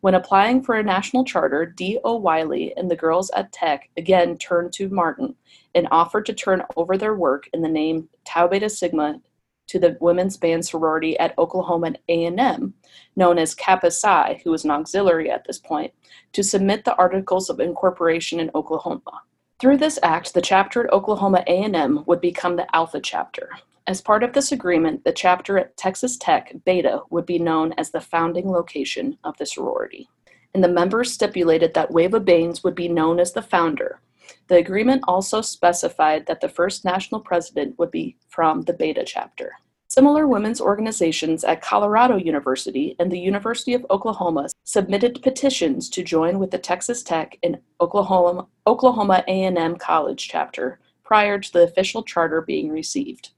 When 0.00 0.14
applying 0.14 0.62
for 0.62 0.76
a 0.76 0.82
national 0.82 1.24
charter, 1.24 1.66
D.O. 1.66 2.16
Wiley 2.16 2.72
and 2.78 2.90
the 2.90 2.96
girls 2.96 3.30
at 3.36 3.52
Tech 3.52 3.90
again 3.98 4.38
turned 4.38 4.72
to 4.72 4.88
Martin 4.88 5.34
and 5.74 5.86
offered 5.90 6.24
to 6.26 6.32
turn 6.32 6.62
over 6.76 6.96
their 6.96 7.14
work 7.14 7.50
in 7.52 7.60
the 7.60 7.68
name 7.68 8.08
Tau 8.24 8.48
Beta 8.48 8.70
Sigma 8.70 9.20
to 9.68 9.78
the 9.78 9.96
women's 10.00 10.36
band 10.36 10.66
sorority 10.66 11.18
at 11.18 11.38
Oklahoma 11.38 11.94
A&M, 12.08 12.74
known 13.16 13.38
as 13.38 13.54
Kappa 13.54 13.90
Psi, 13.90 14.40
who 14.42 14.50
was 14.50 14.64
an 14.64 14.70
auxiliary 14.70 15.30
at 15.30 15.44
this 15.46 15.58
point, 15.58 15.92
to 16.32 16.42
submit 16.42 16.84
the 16.84 16.96
articles 16.96 17.48
of 17.48 17.60
incorporation 17.60 18.40
in 18.40 18.50
Oklahoma. 18.54 19.22
Through 19.60 19.78
this 19.78 19.98
act, 20.02 20.34
the 20.34 20.40
chapter 20.40 20.84
at 20.84 20.92
Oklahoma 20.92 21.44
A&M 21.46 22.04
would 22.06 22.20
become 22.20 22.56
the 22.56 22.74
Alpha 22.74 23.00
chapter. 23.00 23.50
As 23.88 24.00
part 24.00 24.22
of 24.22 24.32
this 24.32 24.52
agreement, 24.52 25.04
the 25.04 25.12
chapter 25.12 25.58
at 25.58 25.76
Texas 25.76 26.16
Tech, 26.16 26.54
Beta, 26.64 27.00
would 27.10 27.24
be 27.24 27.38
known 27.38 27.72
as 27.78 27.90
the 27.90 28.00
founding 28.00 28.50
location 28.50 29.16
of 29.24 29.36
the 29.38 29.46
sorority. 29.46 30.08
And 30.54 30.62
the 30.62 30.68
members 30.68 31.12
stipulated 31.12 31.74
that 31.74 31.90
Wava 31.90 32.24
Banes 32.24 32.62
would 32.62 32.74
be 32.74 32.88
known 32.88 33.18
as 33.18 33.32
the 33.32 33.42
founder, 33.42 34.00
the 34.48 34.56
agreement 34.56 35.02
also 35.06 35.40
specified 35.40 36.26
that 36.26 36.40
the 36.40 36.48
first 36.48 36.84
national 36.84 37.20
president 37.20 37.78
would 37.78 37.90
be 37.90 38.16
from 38.28 38.62
the 38.62 38.72
Beta 38.72 39.04
chapter. 39.04 39.52
Similar 39.90 40.28
women's 40.28 40.60
organizations 40.60 41.44
at 41.44 41.62
Colorado 41.62 42.16
University 42.16 42.94
and 42.98 43.10
the 43.10 43.18
University 43.18 43.72
of 43.72 43.86
Oklahoma 43.90 44.48
submitted 44.64 45.22
petitions 45.22 45.88
to 45.90 46.04
join 46.04 46.38
with 46.38 46.50
the 46.50 46.58
Texas 46.58 47.02
Tech 47.02 47.38
and 47.42 47.58
Oklahoma, 47.80 48.46
Oklahoma 48.66 49.24
A&M 49.26 49.76
College 49.76 50.28
chapter 50.28 50.78
prior 51.04 51.38
to 51.38 51.52
the 51.52 51.62
official 51.62 52.02
charter 52.02 52.42
being 52.42 52.68
received. 52.68 53.30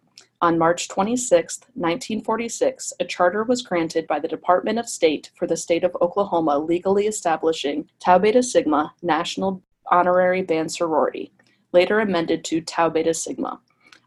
On 0.42 0.59
March 0.59 0.88
26, 0.88 1.61
1946, 1.75 2.94
a 2.99 3.04
charter 3.04 3.44
was 3.44 3.62
granted 3.62 4.06
by 4.06 4.18
the 4.18 4.26
Department 4.26 4.78
of 4.78 4.88
State 4.88 5.30
for 5.37 5.47
the 5.47 5.56
state 5.56 5.85
of 5.85 5.97
Oklahoma 6.00 6.59
legally 6.59 7.06
establishing 7.06 7.88
Tau 8.00 8.18
Beta 8.18 8.42
Sigma 8.42 8.92
National 9.02 9.62
honorary 9.90 10.42
band 10.42 10.73
sorority, 10.73 11.32
later 11.73 12.00
amended 12.00 12.44
to 12.44 12.61
Tau 12.61 12.88
Beta 12.88 13.14
Sigma. 13.14 13.61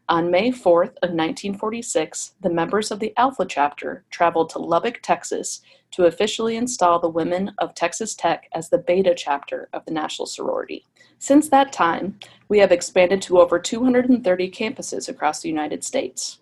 On 0.08 0.30
May 0.30 0.50
4th 0.50 0.96
of 1.02 1.12
1946, 1.12 2.34
the 2.42 2.50
members 2.50 2.90
of 2.90 3.00
the 3.00 3.14
Alpha 3.16 3.46
chapter 3.46 4.04
traveled 4.10 4.50
to 4.50 4.58
Lubbock, 4.58 5.00
Texas 5.02 5.62
to 5.92 6.04
officially 6.04 6.56
install 6.56 6.98
the 6.98 7.08
women 7.08 7.52
of 7.58 7.74
Texas 7.74 8.14
Tech 8.14 8.48
as 8.52 8.68
the 8.68 8.78
Beta 8.78 9.14
chapter 9.16 9.68
of 9.72 9.84
the 9.86 9.92
National 9.92 10.26
Sorority. 10.26 10.84
Since 11.18 11.48
that 11.48 11.72
time, 11.72 12.18
we 12.48 12.58
have 12.58 12.70
expanded 12.70 13.22
to 13.22 13.38
over 13.38 13.58
230 13.58 14.50
campuses 14.50 15.08
across 15.08 15.40
the 15.40 15.48
United 15.48 15.82
States. 15.84 16.38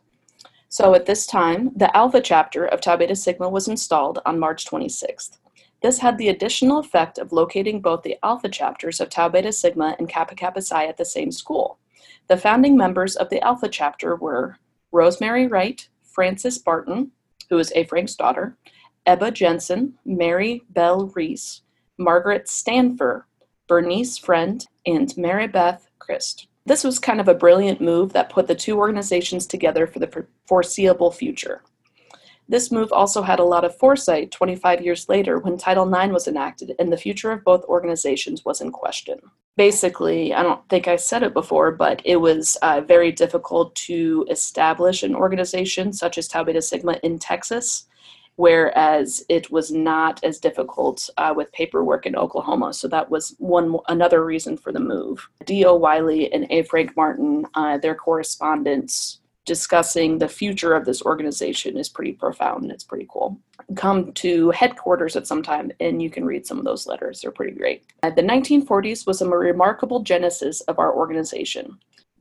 So 0.68 0.94
at 0.94 1.06
this 1.06 1.26
time, 1.26 1.70
the 1.76 1.94
Alpha 1.96 2.20
chapter 2.20 2.64
of 2.64 2.80
Tau 2.80 2.96
Beta 2.96 3.14
Sigma 3.14 3.48
was 3.48 3.68
installed 3.68 4.20
on 4.26 4.40
March 4.40 4.64
26th. 4.64 5.38
This 5.82 5.98
had 5.98 6.16
the 6.16 6.28
additional 6.28 6.78
effect 6.78 7.18
of 7.18 7.32
locating 7.32 7.80
both 7.80 8.02
the 8.02 8.16
alpha 8.22 8.48
chapters 8.48 9.00
of 9.00 9.10
Tau 9.10 9.28
Beta 9.28 9.52
Sigma 9.52 9.96
and 9.98 10.08
Kappa 10.08 10.36
Kappa 10.36 10.62
Psi 10.62 10.86
at 10.86 10.96
the 10.96 11.04
same 11.04 11.32
school. 11.32 11.78
The 12.28 12.36
founding 12.36 12.76
members 12.76 13.16
of 13.16 13.28
the 13.30 13.40
alpha 13.40 13.68
chapter 13.68 14.14
were 14.14 14.58
Rosemary 14.92 15.48
Wright, 15.48 15.88
Frances 16.04 16.64
Martin, 16.64 17.10
who 17.50 17.58
is 17.58 17.72
A. 17.74 17.84
Frank's 17.84 18.14
daughter, 18.14 18.56
Ebba 19.06 19.32
Jensen, 19.32 19.94
Mary 20.04 20.62
Bell 20.70 21.10
Reese, 21.16 21.62
Margaret 21.98 22.48
Stanfer, 22.48 23.26
Bernice 23.66 24.16
Friend, 24.16 24.64
and 24.86 25.16
Mary 25.16 25.48
Beth 25.48 25.88
Christ. 25.98 26.46
This 26.64 26.84
was 26.84 27.00
kind 27.00 27.20
of 27.20 27.26
a 27.26 27.34
brilliant 27.34 27.80
move 27.80 28.12
that 28.12 28.30
put 28.30 28.46
the 28.46 28.54
two 28.54 28.78
organizations 28.78 29.46
together 29.46 29.88
for 29.88 29.98
the 29.98 30.26
foreseeable 30.46 31.10
future. 31.10 31.62
This 32.52 32.70
move 32.70 32.92
also 32.92 33.22
had 33.22 33.38
a 33.38 33.44
lot 33.44 33.64
of 33.64 33.78
foresight 33.78 34.30
25 34.30 34.82
years 34.82 35.08
later 35.08 35.38
when 35.38 35.56
Title 35.56 35.90
IX 35.90 36.12
was 36.12 36.28
enacted 36.28 36.74
and 36.78 36.92
the 36.92 36.98
future 36.98 37.32
of 37.32 37.42
both 37.44 37.64
organizations 37.64 38.44
was 38.44 38.60
in 38.60 38.70
question. 38.70 39.18
Basically, 39.56 40.34
I 40.34 40.42
don't 40.42 40.68
think 40.68 40.86
I 40.86 40.96
said 40.96 41.22
it 41.22 41.32
before, 41.32 41.72
but 41.72 42.02
it 42.04 42.16
was 42.16 42.56
uh, 42.56 42.82
very 42.82 43.10
difficult 43.10 43.74
to 43.86 44.26
establish 44.28 45.02
an 45.02 45.14
organization 45.14 45.94
such 45.94 46.18
as 46.18 46.28
Tau 46.28 46.44
Beta 46.44 46.60
Sigma 46.60 46.98
in 47.02 47.18
Texas, 47.18 47.86
whereas 48.36 49.24
it 49.30 49.50
was 49.50 49.72
not 49.72 50.22
as 50.22 50.38
difficult 50.38 51.08
uh, 51.16 51.32
with 51.34 51.50
paperwork 51.52 52.04
in 52.04 52.14
Oklahoma. 52.14 52.74
So 52.74 52.86
that 52.88 53.08
was 53.10 53.34
one 53.38 53.78
another 53.88 54.26
reason 54.26 54.58
for 54.58 54.72
the 54.72 54.80
move. 54.80 55.26
D.O. 55.46 55.74
Wiley 55.76 56.30
and 56.34 56.46
A. 56.50 56.64
Frank 56.64 56.94
Martin, 56.98 57.46
uh, 57.54 57.78
their 57.78 57.94
correspondence 57.94 59.21
discussing 59.44 60.18
the 60.18 60.28
future 60.28 60.72
of 60.72 60.84
this 60.84 61.02
organization 61.02 61.76
is 61.76 61.88
pretty 61.88 62.12
profound 62.12 62.62
and 62.62 62.72
it's 62.72 62.84
pretty 62.84 63.06
cool. 63.10 63.38
come 63.74 64.12
to 64.12 64.50
headquarters 64.50 65.16
at 65.16 65.26
some 65.26 65.42
time 65.42 65.72
and 65.80 66.00
you 66.00 66.10
can 66.10 66.24
read 66.24 66.46
some 66.46 66.58
of 66.58 66.64
those 66.64 66.86
letters. 66.86 67.20
They're 67.20 67.32
pretty 67.32 67.56
great. 67.56 67.84
Uh, 68.02 68.10
the 68.10 68.22
1940s 68.22 69.06
was 69.06 69.20
a 69.20 69.28
remarkable 69.28 70.00
genesis 70.02 70.60
of 70.62 70.78
our 70.78 70.94
organization. 70.94 71.78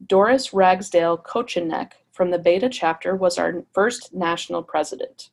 Doris 0.07 0.53
Ragsdale 0.53 1.19
Kochenek 1.19 1.91
from 2.11 2.31
the 2.31 2.39
Beta 2.39 2.69
chapter 2.69 3.15
was 3.15 3.37
our 3.37 3.63
first 3.73 4.13
national 4.13 4.63
president. 4.63 5.29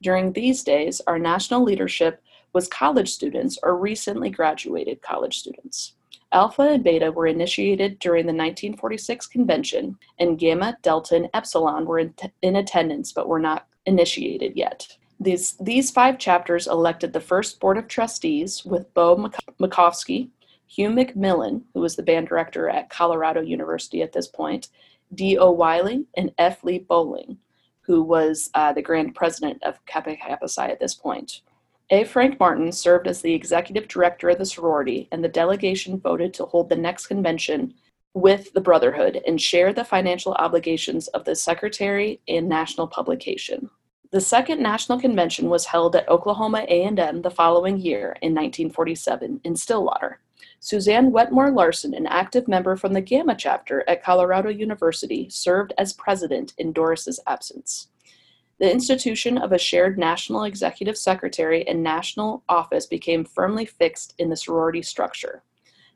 During 0.00 0.32
these 0.32 0.62
days, 0.62 1.00
our 1.06 1.18
national 1.18 1.62
leadership 1.62 2.22
was 2.52 2.68
college 2.68 3.10
students 3.10 3.58
or 3.62 3.76
recently 3.76 4.30
graduated 4.30 5.02
college 5.02 5.38
students. 5.38 5.94
Alpha 6.32 6.62
and 6.62 6.84
Beta 6.84 7.10
were 7.10 7.26
initiated 7.26 7.98
during 7.98 8.26
the 8.26 8.32
1946 8.32 9.26
convention, 9.28 9.96
and 10.18 10.38
Gamma, 10.38 10.76
Delta, 10.82 11.16
and 11.16 11.28
Epsilon 11.32 11.86
were 11.86 11.98
in, 11.98 12.12
t- 12.14 12.30
in 12.42 12.56
attendance 12.56 13.12
but 13.12 13.28
were 13.28 13.38
not 13.38 13.66
initiated 13.86 14.54
yet. 14.54 14.86
These, 15.20 15.56
these 15.60 15.90
five 15.90 16.18
chapters 16.18 16.66
elected 16.66 17.12
the 17.12 17.20
first 17.20 17.58
board 17.60 17.78
of 17.78 17.88
trustees 17.88 18.64
with 18.64 18.92
Bo 18.94 19.30
Makovsky, 19.58 20.28
Hugh 20.66 20.90
McMillan, 20.90 21.62
who 21.72 21.80
was 21.80 21.96
the 21.96 22.02
band 22.02 22.28
director 22.28 22.68
at 22.68 22.90
Colorado 22.90 23.40
University 23.40 24.02
at 24.02 24.12
this 24.12 24.28
point, 24.28 24.68
D.O. 25.14 25.50
Wiley, 25.50 26.04
and 26.16 26.30
F. 26.36 26.62
Lee 26.62 26.78
Bowling, 26.78 27.38
who 27.80 28.02
was 28.02 28.50
uh, 28.54 28.72
the 28.74 28.82
grand 28.82 29.14
president 29.14 29.62
of 29.62 29.84
Kappa 29.86 30.14
Kappa 30.14 30.46
Psi 30.46 30.68
at 30.68 30.78
this 30.78 30.94
point. 30.94 31.40
A. 31.90 32.04
Frank 32.04 32.38
Martin 32.38 32.70
served 32.70 33.08
as 33.08 33.22
the 33.22 33.32
executive 33.32 33.88
director 33.88 34.28
of 34.28 34.36
the 34.36 34.44
sorority, 34.44 35.08
and 35.10 35.24
the 35.24 35.28
delegation 35.28 35.98
voted 35.98 36.34
to 36.34 36.44
hold 36.44 36.68
the 36.68 36.76
next 36.76 37.06
convention 37.06 37.72
with 38.12 38.52
the 38.52 38.60
Brotherhood 38.60 39.22
and 39.26 39.40
share 39.40 39.72
the 39.72 39.84
financial 39.84 40.34
obligations 40.34 41.08
of 41.08 41.24
the 41.24 41.34
secretary 41.34 42.20
and 42.28 42.46
national 42.46 42.88
publication. 42.88 43.70
The 44.10 44.20
second 44.20 44.62
national 44.62 45.00
convention 45.00 45.48
was 45.48 45.66
held 45.66 45.96
at 45.96 46.08
Oklahoma 46.08 46.66
A&M 46.68 47.22
the 47.22 47.30
following 47.30 47.78
year 47.78 48.16
in 48.20 48.34
1947 48.34 49.40
in 49.44 49.56
Stillwater. 49.56 50.20
Suzanne 50.60 51.10
Wetmore 51.10 51.52
Larson, 51.52 51.94
an 51.94 52.06
active 52.06 52.48
member 52.48 52.76
from 52.76 52.92
the 52.92 53.00
Gamma 53.00 53.34
chapter 53.34 53.84
at 53.88 54.02
Colorado 54.02 54.50
University, 54.50 55.28
served 55.30 55.72
as 55.78 55.92
president 55.94 56.52
in 56.58 56.72
Doris's 56.72 57.20
absence. 57.26 57.88
The 58.58 58.70
institution 58.72 59.38
of 59.38 59.52
a 59.52 59.58
shared 59.58 59.98
national 59.98 60.42
executive 60.42 60.98
secretary 60.98 61.66
and 61.68 61.80
national 61.80 62.42
office 62.48 62.86
became 62.86 63.24
firmly 63.24 63.64
fixed 63.64 64.14
in 64.18 64.30
the 64.30 64.36
sorority 64.36 64.82
structure. 64.82 65.44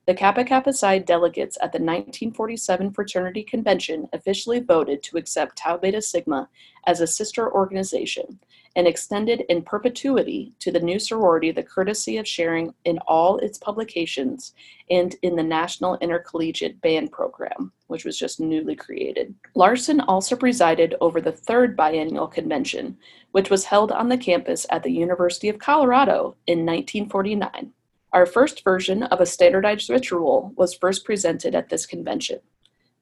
The 0.07 0.15
Kappa 0.15 0.45
Kappa 0.45 0.73
Psi 0.73 0.99
delegates 0.99 1.57
at 1.57 1.73
the 1.73 1.79
1947 1.79 2.93
Fraternity 2.93 3.43
Convention 3.43 4.09
officially 4.13 4.61
voted 4.61 5.03
to 5.05 5.17
accept 5.17 5.59
Tau 5.59 5.77
Beta 5.77 6.01
Sigma 6.03 6.49
as 6.87 7.01
a 7.01 7.07
sister 7.07 7.53
organization 7.53 8.39
and 8.77 8.87
extended 8.87 9.45
in 9.49 9.63
perpetuity 9.63 10.53
to 10.59 10.71
the 10.71 10.81
new 10.81 10.99
sorority 10.99 11.51
the 11.51 11.63
courtesy 11.63 12.17
of 12.17 12.27
sharing 12.27 12.73
in 12.85 12.99
all 13.07 13.39
its 13.39 13.59
publications 13.59 14.55
and 14.91 15.17
in 15.23 15.37
the 15.37 15.43
National 15.43 15.97
Intercollegiate 15.99 16.81
Band 16.81 17.13
Program, 17.13 17.73
which 17.87 18.05
was 18.05 18.19
just 18.19 18.41
newly 18.41 18.75
created. 18.75 19.35
Larson 19.55 20.01
also 20.01 20.37
presided 20.37 20.95
over 21.01 21.21
the 21.21 21.33
third 21.33 21.77
biennial 21.77 22.27
convention, 22.27 22.97
which 23.33 23.51
was 23.51 23.65
held 23.65 23.93
on 23.93 24.09
the 24.09 24.19
campus 24.19 24.67
at 24.71 24.83
the 24.83 24.93
University 24.93 25.49
of 25.49 25.59
Colorado 25.59 26.37
in 26.47 26.61
1949. 26.61 27.73
Our 28.13 28.27
first 28.27 28.63
version 28.63 29.05
of 29.05 29.21
a 29.21 29.27
standardized 29.27 29.89
ritual 29.89 30.53
was 30.57 30.75
first 30.75 31.05
presented 31.05 31.55
at 31.55 31.71
this 31.71 31.87
convention. 31.87 32.41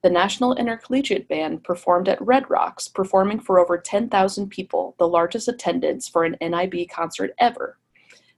The 0.03 0.09
National 0.09 0.55
Intercollegiate 0.55 1.27
Band 1.27 1.63
performed 1.63 2.09
at 2.09 2.19
Red 2.19 2.49
Rocks, 2.49 2.87
performing 2.87 3.39
for 3.39 3.59
over 3.59 3.77
10,000 3.77 4.49
people, 4.49 4.95
the 4.97 5.07
largest 5.07 5.47
attendance 5.47 6.07
for 6.07 6.23
an 6.23 6.37
NIB 6.41 6.89
concert 6.89 7.35
ever. 7.37 7.77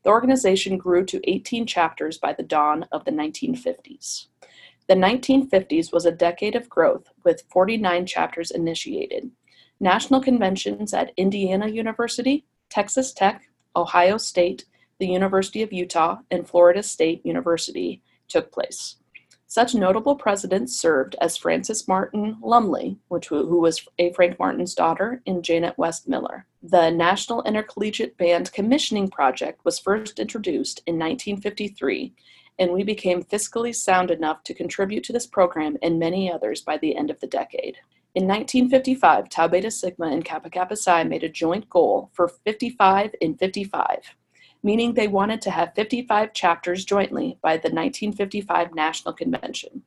The 0.03 0.09
organization 0.09 0.77
grew 0.77 1.05
to 1.05 1.21
18 1.23 1.65
chapters 1.65 2.17
by 2.17 2.33
the 2.33 2.43
dawn 2.43 2.85
of 2.91 3.05
the 3.05 3.11
1950s. 3.11 4.27
The 4.89 4.95
1950s 4.95 5.93
was 5.93 6.05
a 6.05 6.11
decade 6.11 6.55
of 6.55 6.67
growth, 6.67 7.09
with 7.23 7.45
49 7.49 8.05
chapters 8.07 8.51
initiated. 8.51 9.31
National 9.79 10.19
conventions 10.19 10.93
at 10.93 11.13
Indiana 11.15 11.69
University, 11.69 12.45
Texas 12.67 13.13
Tech, 13.13 13.49
Ohio 13.73 14.17
State, 14.17 14.65
the 14.99 15.07
University 15.07 15.63
of 15.63 15.71
Utah, 15.71 16.17
and 16.29 16.45
Florida 16.45 16.83
State 16.83 17.25
University 17.25 18.01
took 18.27 18.51
place. 18.51 18.97
Such 19.53 19.75
notable 19.75 20.15
presidents 20.15 20.75
served 20.75 21.15
as 21.21 21.37
Frances 21.37 21.87
Martin 21.87 22.37
Lumley, 22.41 22.97
which, 23.09 23.27
who 23.27 23.61
was 23.61 23.87
A. 23.99 24.11
Frank 24.13 24.39
Martin's 24.39 24.73
daughter, 24.73 25.21
and 25.27 25.43
Janet 25.43 25.77
West 25.77 26.09
Miller. 26.09 26.47
The 26.63 26.89
National 26.89 27.43
Intercollegiate 27.43 28.17
Band 28.17 28.51
Commissioning 28.51 29.09
Project 29.09 29.63
was 29.63 29.77
first 29.77 30.17
introduced 30.17 30.81
in 30.87 30.95
1953, 30.95 32.15
and 32.57 32.71
we 32.71 32.81
became 32.81 33.21
fiscally 33.21 33.75
sound 33.75 34.09
enough 34.09 34.43
to 34.45 34.55
contribute 34.55 35.03
to 35.03 35.13
this 35.13 35.27
program 35.27 35.77
and 35.83 35.99
many 35.99 36.31
others 36.31 36.61
by 36.61 36.79
the 36.79 36.95
end 36.95 37.11
of 37.11 37.19
the 37.19 37.27
decade. 37.27 37.77
In 38.15 38.23
1955, 38.23 39.29
Tau 39.29 39.47
Beta 39.47 39.69
Sigma 39.69 40.07
and 40.07 40.25
Kappa 40.25 40.49
Kappa 40.49 40.75
Psi 40.75 41.03
made 41.03 41.23
a 41.23 41.29
joint 41.29 41.69
goal 41.69 42.09
for 42.13 42.27
55 42.27 43.13
in 43.21 43.37
55 43.37 44.15
meaning 44.63 44.93
they 44.93 45.07
wanted 45.07 45.41
to 45.41 45.51
have 45.51 45.75
55 45.75 46.33
chapters 46.33 46.85
jointly 46.85 47.37
by 47.41 47.57
the 47.57 47.69
1955 47.69 48.73
National 48.73 49.13
Convention. 49.13 49.83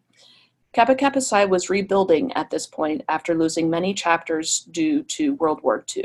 Kappa 0.72 0.94
Kappa 0.94 1.22
Psi 1.22 1.46
was 1.46 1.70
rebuilding 1.70 2.32
at 2.34 2.50
this 2.50 2.66
point 2.66 3.02
after 3.08 3.34
losing 3.34 3.70
many 3.70 3.94
chapters 3.94 4.68
due 4.70 5.02
to 5.04 5.34
World 5.36 5.62
War 5.62 5.82
II. 5.96 6.04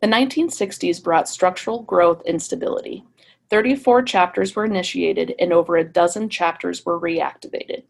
The 0.00 0.06
1960s 0.06 1.02
brought 1.02 1.28
structural 1.28 1.82
growth 1.82 2.22
and 2.26 2.40
stability. 2.40 3.04
34 3.50 4.02
chapters 4.04 4.54
were 4.54 4.64
initiated 4.64 5.34
and 5.38 5.52
over 5.52 5.76
a 5.76 5.84
dozen 5.84 6.28
chapters 6.28 6.86
were 6.86 7.00
reactivated. 7.00 7.82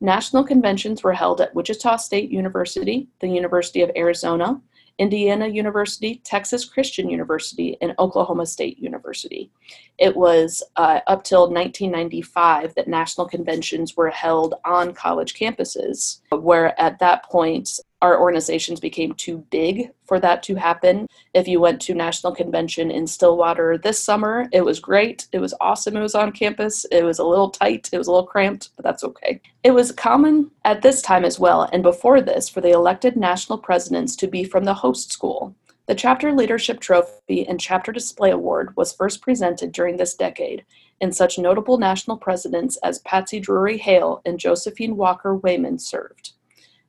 National 0.00 0.44
conventions 0.44 1.02
were 1.02 1.12
held 1.12 1.40
at 1.40 1.54
Wichita 1.54 1.96
State 1.96 2.30
University, 2.30 3.08
the 3.20 3.28
University 3.28 3.82
of 3.82 3.90
Arizona, 3.96 4.60
Indiana 4.98 5.46
University, 5.46 6.20
Texas 6.24 6.64
Christian 6.64 7.08
University, 7.08 7.76
and 7.80 7.94
Oklahoma 7.98 8.46
State 8.46 8.78
University. 8.78 9.50
It 9.98 10.16
was 10.16 10.62
uh, 10.76 11.00
up 11.06 11.24
till 11.24 11.50
1995 11.50 12.74
that 12.74 12.88
national 12.88 13.28
conventions 13.28 13.96
were 13.96 14.10
held 14.10 14.54
on 14.64 14.92
college 14.92 15.34
campuses, 15.34 16.20
where 16.30 16.78
at 16.80 16.98
that 16.98 17.24
point 17.24 17.80
our 18.00 18.20
organizations 18.20 18.80
became 18.80 19.12
too 19.14 19.38
big 19.50 19.90
for 20.04 20.20
that 20.20 20.42
to 20.44 20.54
happen. 20.54 21.06
If 21.34 21.48
you 21.48 21.60
went 21.60 21.80
to 21.82 21.94
National 21.94 22.34
Convention 22.34 22.90
in 22.90 23.06
Stillwater 23.06 23.76
this 23.76 23.98
summer, 23.98 24.46
it 24.52 24.64
was 24.64 24.78
great. 24.78 25.26
It 25.32 25.40
was 25.40 25.54
awesome. 25.60 25.96
It 25.96 26.02
was 26.02 26.14
on 26.14 26.32
campus. 26.32 26.86
It 26.92 27.04
was 27.04 27.18
a 27.18 27.24
little 27.24 27.50
tight. 27.50 27.88
It 27.92 27.98
was 27.98 28.06
a 28.06 28.12
little 28.12 28.26
cramped, 28.26 28.70
but 28.76 28.84
that's 28.84 29.04
okay. 29.04 29.40
It 29.64 29.72
was 29.72 29.90
common 29.92 30.50
at 30.64 30.82
this 30.82 31.02
time 31.02 31.24
as 31.24 31.40
well, 31.40 31.68
and 31.72 31.82
before 31.82 32.20
this, 32.20 32.48
for 32.48 32.60
the 32.60 32.70
elected 32.70 33.16
national 33.16 33.58
presidents 33.58 34.14
to 34.16 34.28
be 34.28 34.44
from 34.44 34.64
the 34.64 34.74
host 34.74 35.12
school. 35.12 35.54
The 35.86 35.94
Chapter 35.94 36.32
Leadership 36.32 36.80
Trophy 36.80 37.48
and 37.48 37.58
Chapter 37.58 37.92
Display 37.92 38.30
Award 38.30 38.76
was 38.76 38.92
first 38.92 39.22
presented 39.22 39.72
during 39.72 39.96
this 39.96 40.14
decade, 40.14 40.64
and 41.00 41.16
such 41.16 41.38
notable 41.38 41.78
national 41.78 42.18
presidents 42.18 42.76
as 42.82 42.98
Patsy 43.00 43.40
Drury 43.40 43.78
Hale 43.78 44.20
and 44.24 44.38
Josephine 44.38 44.96
Walker 44.96 45.34
Wayman 45.34 45.78
served. 45.78 46.32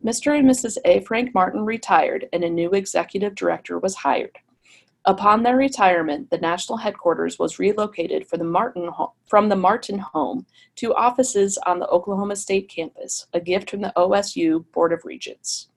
Mr. 0.03 0.37
and 0.37 0.49
Mrs. 0.49 0.77
A. 0.85 1.01
Frank 1.01 1.33
Martin 1.33 1.65
retired 1.65 2.29
and 2.31 2.43
a 2.43 2.49
new 2.49 2.71
executive 2.71 3.35
director 3.35 3.77
was 3.77 3.95
hired. 3.95 4.37
Upon 5.05 5.43
their 5.43 5.57
retirement, 5.57 6.29
the 6.29 6.37
national 6.37 6.77
headquarters 6.77 7.37
was 7.39 7.59
relocated 7.59 8.27
the 8.37 8.43
Martin 8.43 8.89
from 9.27 9.49
the 9.49 9.55
Martin 9.55 9.99
home 9.99 10.45
to 10.75 10.93
offices 10.93 11.57
on 11.65 11.79
the 11.79 11.87
Oklahoma 11.87 12.35
State 12.35 12.69
campus, 12.69 13.27
a 13.33 13.39
gift 13.39 13.71
from 13.71 13.81
the 13.81 13.93
OSU 13.97 14.65
Board 14.71 14.93
of 14.93 15.03
Regents. 15.03 15.67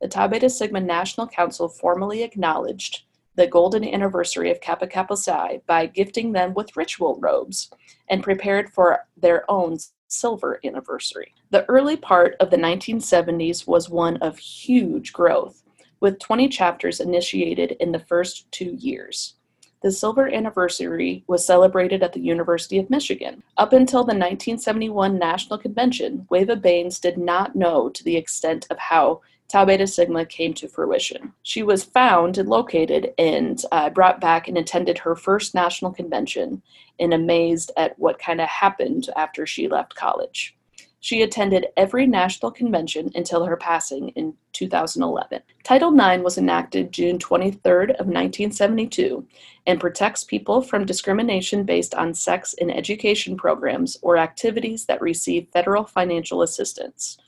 The 0.00 0.08
Tau 0.08 0.28
Beta 0.28 0.50
Sigma 0.50 0.80
National 0.80 1.26
Council 1.26 1.68
formally 1.68 2.22
acknowledged 2.22 3.04
the 3.36 3.46
golden 3.46 3.84
anniversary 3.84 4.50
of 4.50 4.60
Kappa 4.60 4.86
Kappa 4.86 5.16
Psi 5.16 5.60
by 5.66 5.86
gifting 5.86 6.32
them 6.32 6.52
with 6.52 6.76
ritual 6.76 7.18
robes 7.20 7.70
and 8.08 8.22
prepared 8.22 8.70
for 8.70 9.06
their 9.16 9.50
own 9.50 9.78
silver 10.10 10.60
anniversary. 10.64 11.34
The 11.50 11.64
early 11.66 11.96
part 11.96 12.36
of 12.40 12.50
the 12.50 12.56
1970s 12.56 13.66
was 13.66 13.88
one 13.88 14.16
of 14.18 14.38
huge 14.38 15.12
growth, 15.12 15.62
with 16.00 16.18
20 16.18 16.48
chapters 16.48 17.00
initiated 17.00 17.72
in 17.80 17.92
the 17.92 18.00
first 18.00 18.50
two 18.52 18.76
years. 18.78 19.34
The 19.82 19.90
silver 19.90 20.28
anniversary 20.28 21.24
was 21.26 21.44
celebrated 21.44 22.02
at 22.02 22.12
the 22.12 22.20
University 22.20 22.78
of 22.78 22.90
Michigan. 22.90 23.42
Up 23.56 23.72
until 23.72 24.00
the 24.00 24.08
1971 24.08 25.18
National 25.18 25.58
Convention, 25.58 26.26
Wava 26.30 26.60
Banes 26.60 26.98
did 26.98 27.16
not 27.16 27.56
know 27.56 27.88
to 27.88 28.04
the 28.04 28.16
extent 28.16 28.66
of 28.68 28.78
how 28.78 29.22
Tau 29.50 29.64
Beta 29.64 29.86
Sigma 29.86 30.24
came 30.24 30.54
to 30.54 30.68
fruition. 30.68 31.32
She 31.42 31.64
was 31.64 31.82
found 31.82 32.38
and 32.38 32.48
located 32.48 33.12
and 33.18 33.60
uh, 33.72 33.90
brought 33.90 34.20
back 34.20 34.46
and 34.46 34.56
attended 34.56 34.98
her 34.98 35.16
first 35.16 35.56
national 35.56 35.90
convention 35.90 36.62
and 37.00 37.12
amazed 37.12 37.72
at 37.76 37.98
what 37.98 38.20
kind 38.20 38.40
of 38.40 38.48
happened 38.48 39.08
after 39.16 39.46
she 39.46 39.66
left 39.66 39.96
college. 39.96 40.56
She 41.00 41.22
attended 41.22 41.66
every 41.76 42.06
national 42.06 42.52
convention 42.52 43.10
until 43.14 43.44
her 43.46 43.56
passing 43.56 44.10
in 44.10 44.34
2011. 44.52 45.40
Title 45.64 45.98
IX 45.98 46.22
was 46.22 46.38
enacted 46.38 46.92
June 46.92 47.18
23rd 47.18 47.90
of 47.92 48.06
1972 48.06 49.26
and 49.66 49.80
protects 49.80 50.22
people 50.22 50.62
from 50.62 50.84
discrimination 50.84 51.64
based 51.64 51.94
on 51.94 52.14
sex 52.14 52.52
in 52.52 52.70
education 52.70 53.36
programs 53.36 53.96
or 54.02 54.16
activities 54.16 54.84
that 54.86 55.00
receive 55.00 55.48
federal 55.52 55.84
financial 55.84 56.42
assistance. 56.42 57.18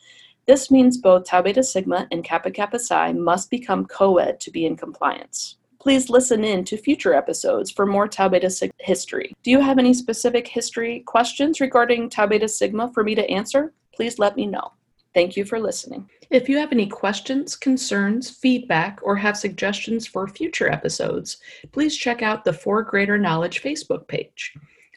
This 0.53 0.71
means 0.71 0.99
both 0.99 1.25
Tau 1.25 1.41
Beta 1.41 1.63
Sigma 1.63 2.07
and 2.11 2.23
Kappa 2.23 2.51
Kappa 2.51 2.79
Psi 2.79 3.15
must 3.15 3.49
become 3.49 3.87
co-ed 3.87 4.39
to 4.41 4.51
be 4.51 4.67
in 4.67 4.77
compliance. 4.77 5.57
Please 5.81 6.11
listen 6.11 6.45
in 6.45 6.63
to 6.67 6.77
future 6.77 7.15
episodes 7.15 7.71
for 7.71 7.87
more 7.87 8.07
Tau 8.07 8.29
Beta 8.29 8.51
Sigma 8.51 8.75
history. 8.81 9.33
Do 9.43 9.51
you 9.51 9.61
have 9.63 9.79
any 9.79 9.95
specific 9.95 10.47
history 10.47 11.05
questions 11.07 11.59
regarding 11.59 12.11
Tau 12.11 12.27
Beta 12.27 12.49
Sigma 12.49 12.93
for 12.93 13.03
me 13.03 13.15
to 13.15 13.31
answer? 13.31 13.73
Please 13.95 14.19
let 14.19 14.37
me 14.37 14.45
know. 14.45 14.73
Thank 15.15 15.39
you 15.39 15.47
for 15.47 15.59
listening. 15.59 16.11
If 16.29 16.51
you 16.51 16.59
have 16.59 16.71
any 16.71 16.87
questions, 16.87 17.57
concerns, 17.57 18.29
feedback, 18.29 19.01
or 19.03 19.17
have 19.17 19.39
suggestions 19.39 20.07
for 20.07 20.29
future 20.29 20.71
episodes, 20.71 21.39
please 21.73 21.97
check 21.97 22.21
out 22.21 22.45
the 22.45 22.53
For 22.53 22.83
Greater 22.83 23.17
Knowledge 23.17 23.63
Facebook 23.63 24.07
page. 24.07 24.53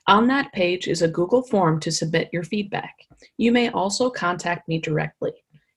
On 0.07 0.27
that 0.27 0.51
page 0.51 0.89
is 0.89 1.01
a 1.01 1.07
Google 1.07 1.41
form 1.41 1.79
to 1.79 1.93
submit 1.93 2.29
your 2.33 2.43
feedback. 2.43 2.93
You 3.37 3.51
may 3.51 3.69
also 3.69 4.09
contact 4.09 4.67
me 4.67 4.79
directly. 4.79 5.31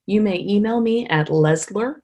You 0.09 0.23
may 0.23 0.39
email 0.39 0.81
me 0.81 1.07
at 1.09 1.29
lesler 1.29 1.97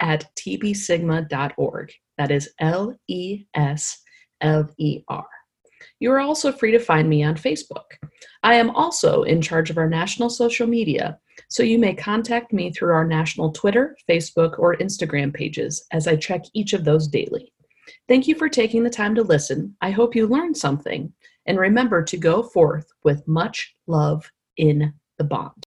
at 0.00 0.28
tbsigma.org. 0.34 1.92
That 2.18 2.32
is 2.32 2.50
L 2.58 2.96
E 3.06 3.44
S 3.54 4.02
L 4.40 4.68
E 4.78 5.04
R. 5.06 5.26
You 6.00 6.10
are 6.10 6.18
also 6.18 6.50
free 6.50 6.72
to 6.72 6.80
find 6.80 7.08
me 7.08 7.22
on 7.22 7.36
Facebook. 7.36 7.84
I 8.42 8.54
am 8.54 8.70
also 8.70 9.22
in 9.22 9.40
charge 9.40 9.70
of 9.70 9.78
our 9.78 9.88
national 9.88 10.28
social 10.28 10.66
media, 10.66 11.20
so 11.48 11.62
you 11.62 11.78
may 11.78 11.94
contact 11.94 12.52
me 12.52 12.72
through 12.72 12.94
our 12.94 13.06
national 13.06 13.52
Twitter, 13.52 13.96
Facebook, 14.10 14.58
or 14.58 14.74
Instagram 14.78 15.32
pages 15.32 15.86
as 15.92 16.08
I 16.08 16.16
check 16.16 16.42
each 16.54 16.72
of 16.72 16.84
those 16.84 17.06
daily. 17.06 17.52
Thank 18.08 18.26
you 18.26 18.34
for 18.34 18.48
taking 18.48 18.82
the 18.82 18.90
time 18.90 19.14
to 19.14 19.22
listen. 19.22 19.76
I 19.80 19.92
hope 19.92 20.16
you 20.16 20.26
learned 20.26 20.56
something. 20.56 21.12
And 21.46 21.60
remember 21.60 22.02
to 22.02 22.16
go 22.16 22.42
forth 22.42 22.88
with 23.04 23.26
much 23.28 23.76
love 23.86 24.28
in 24.56 24.94
the 25.18 25.24
bond. 25.24 25.64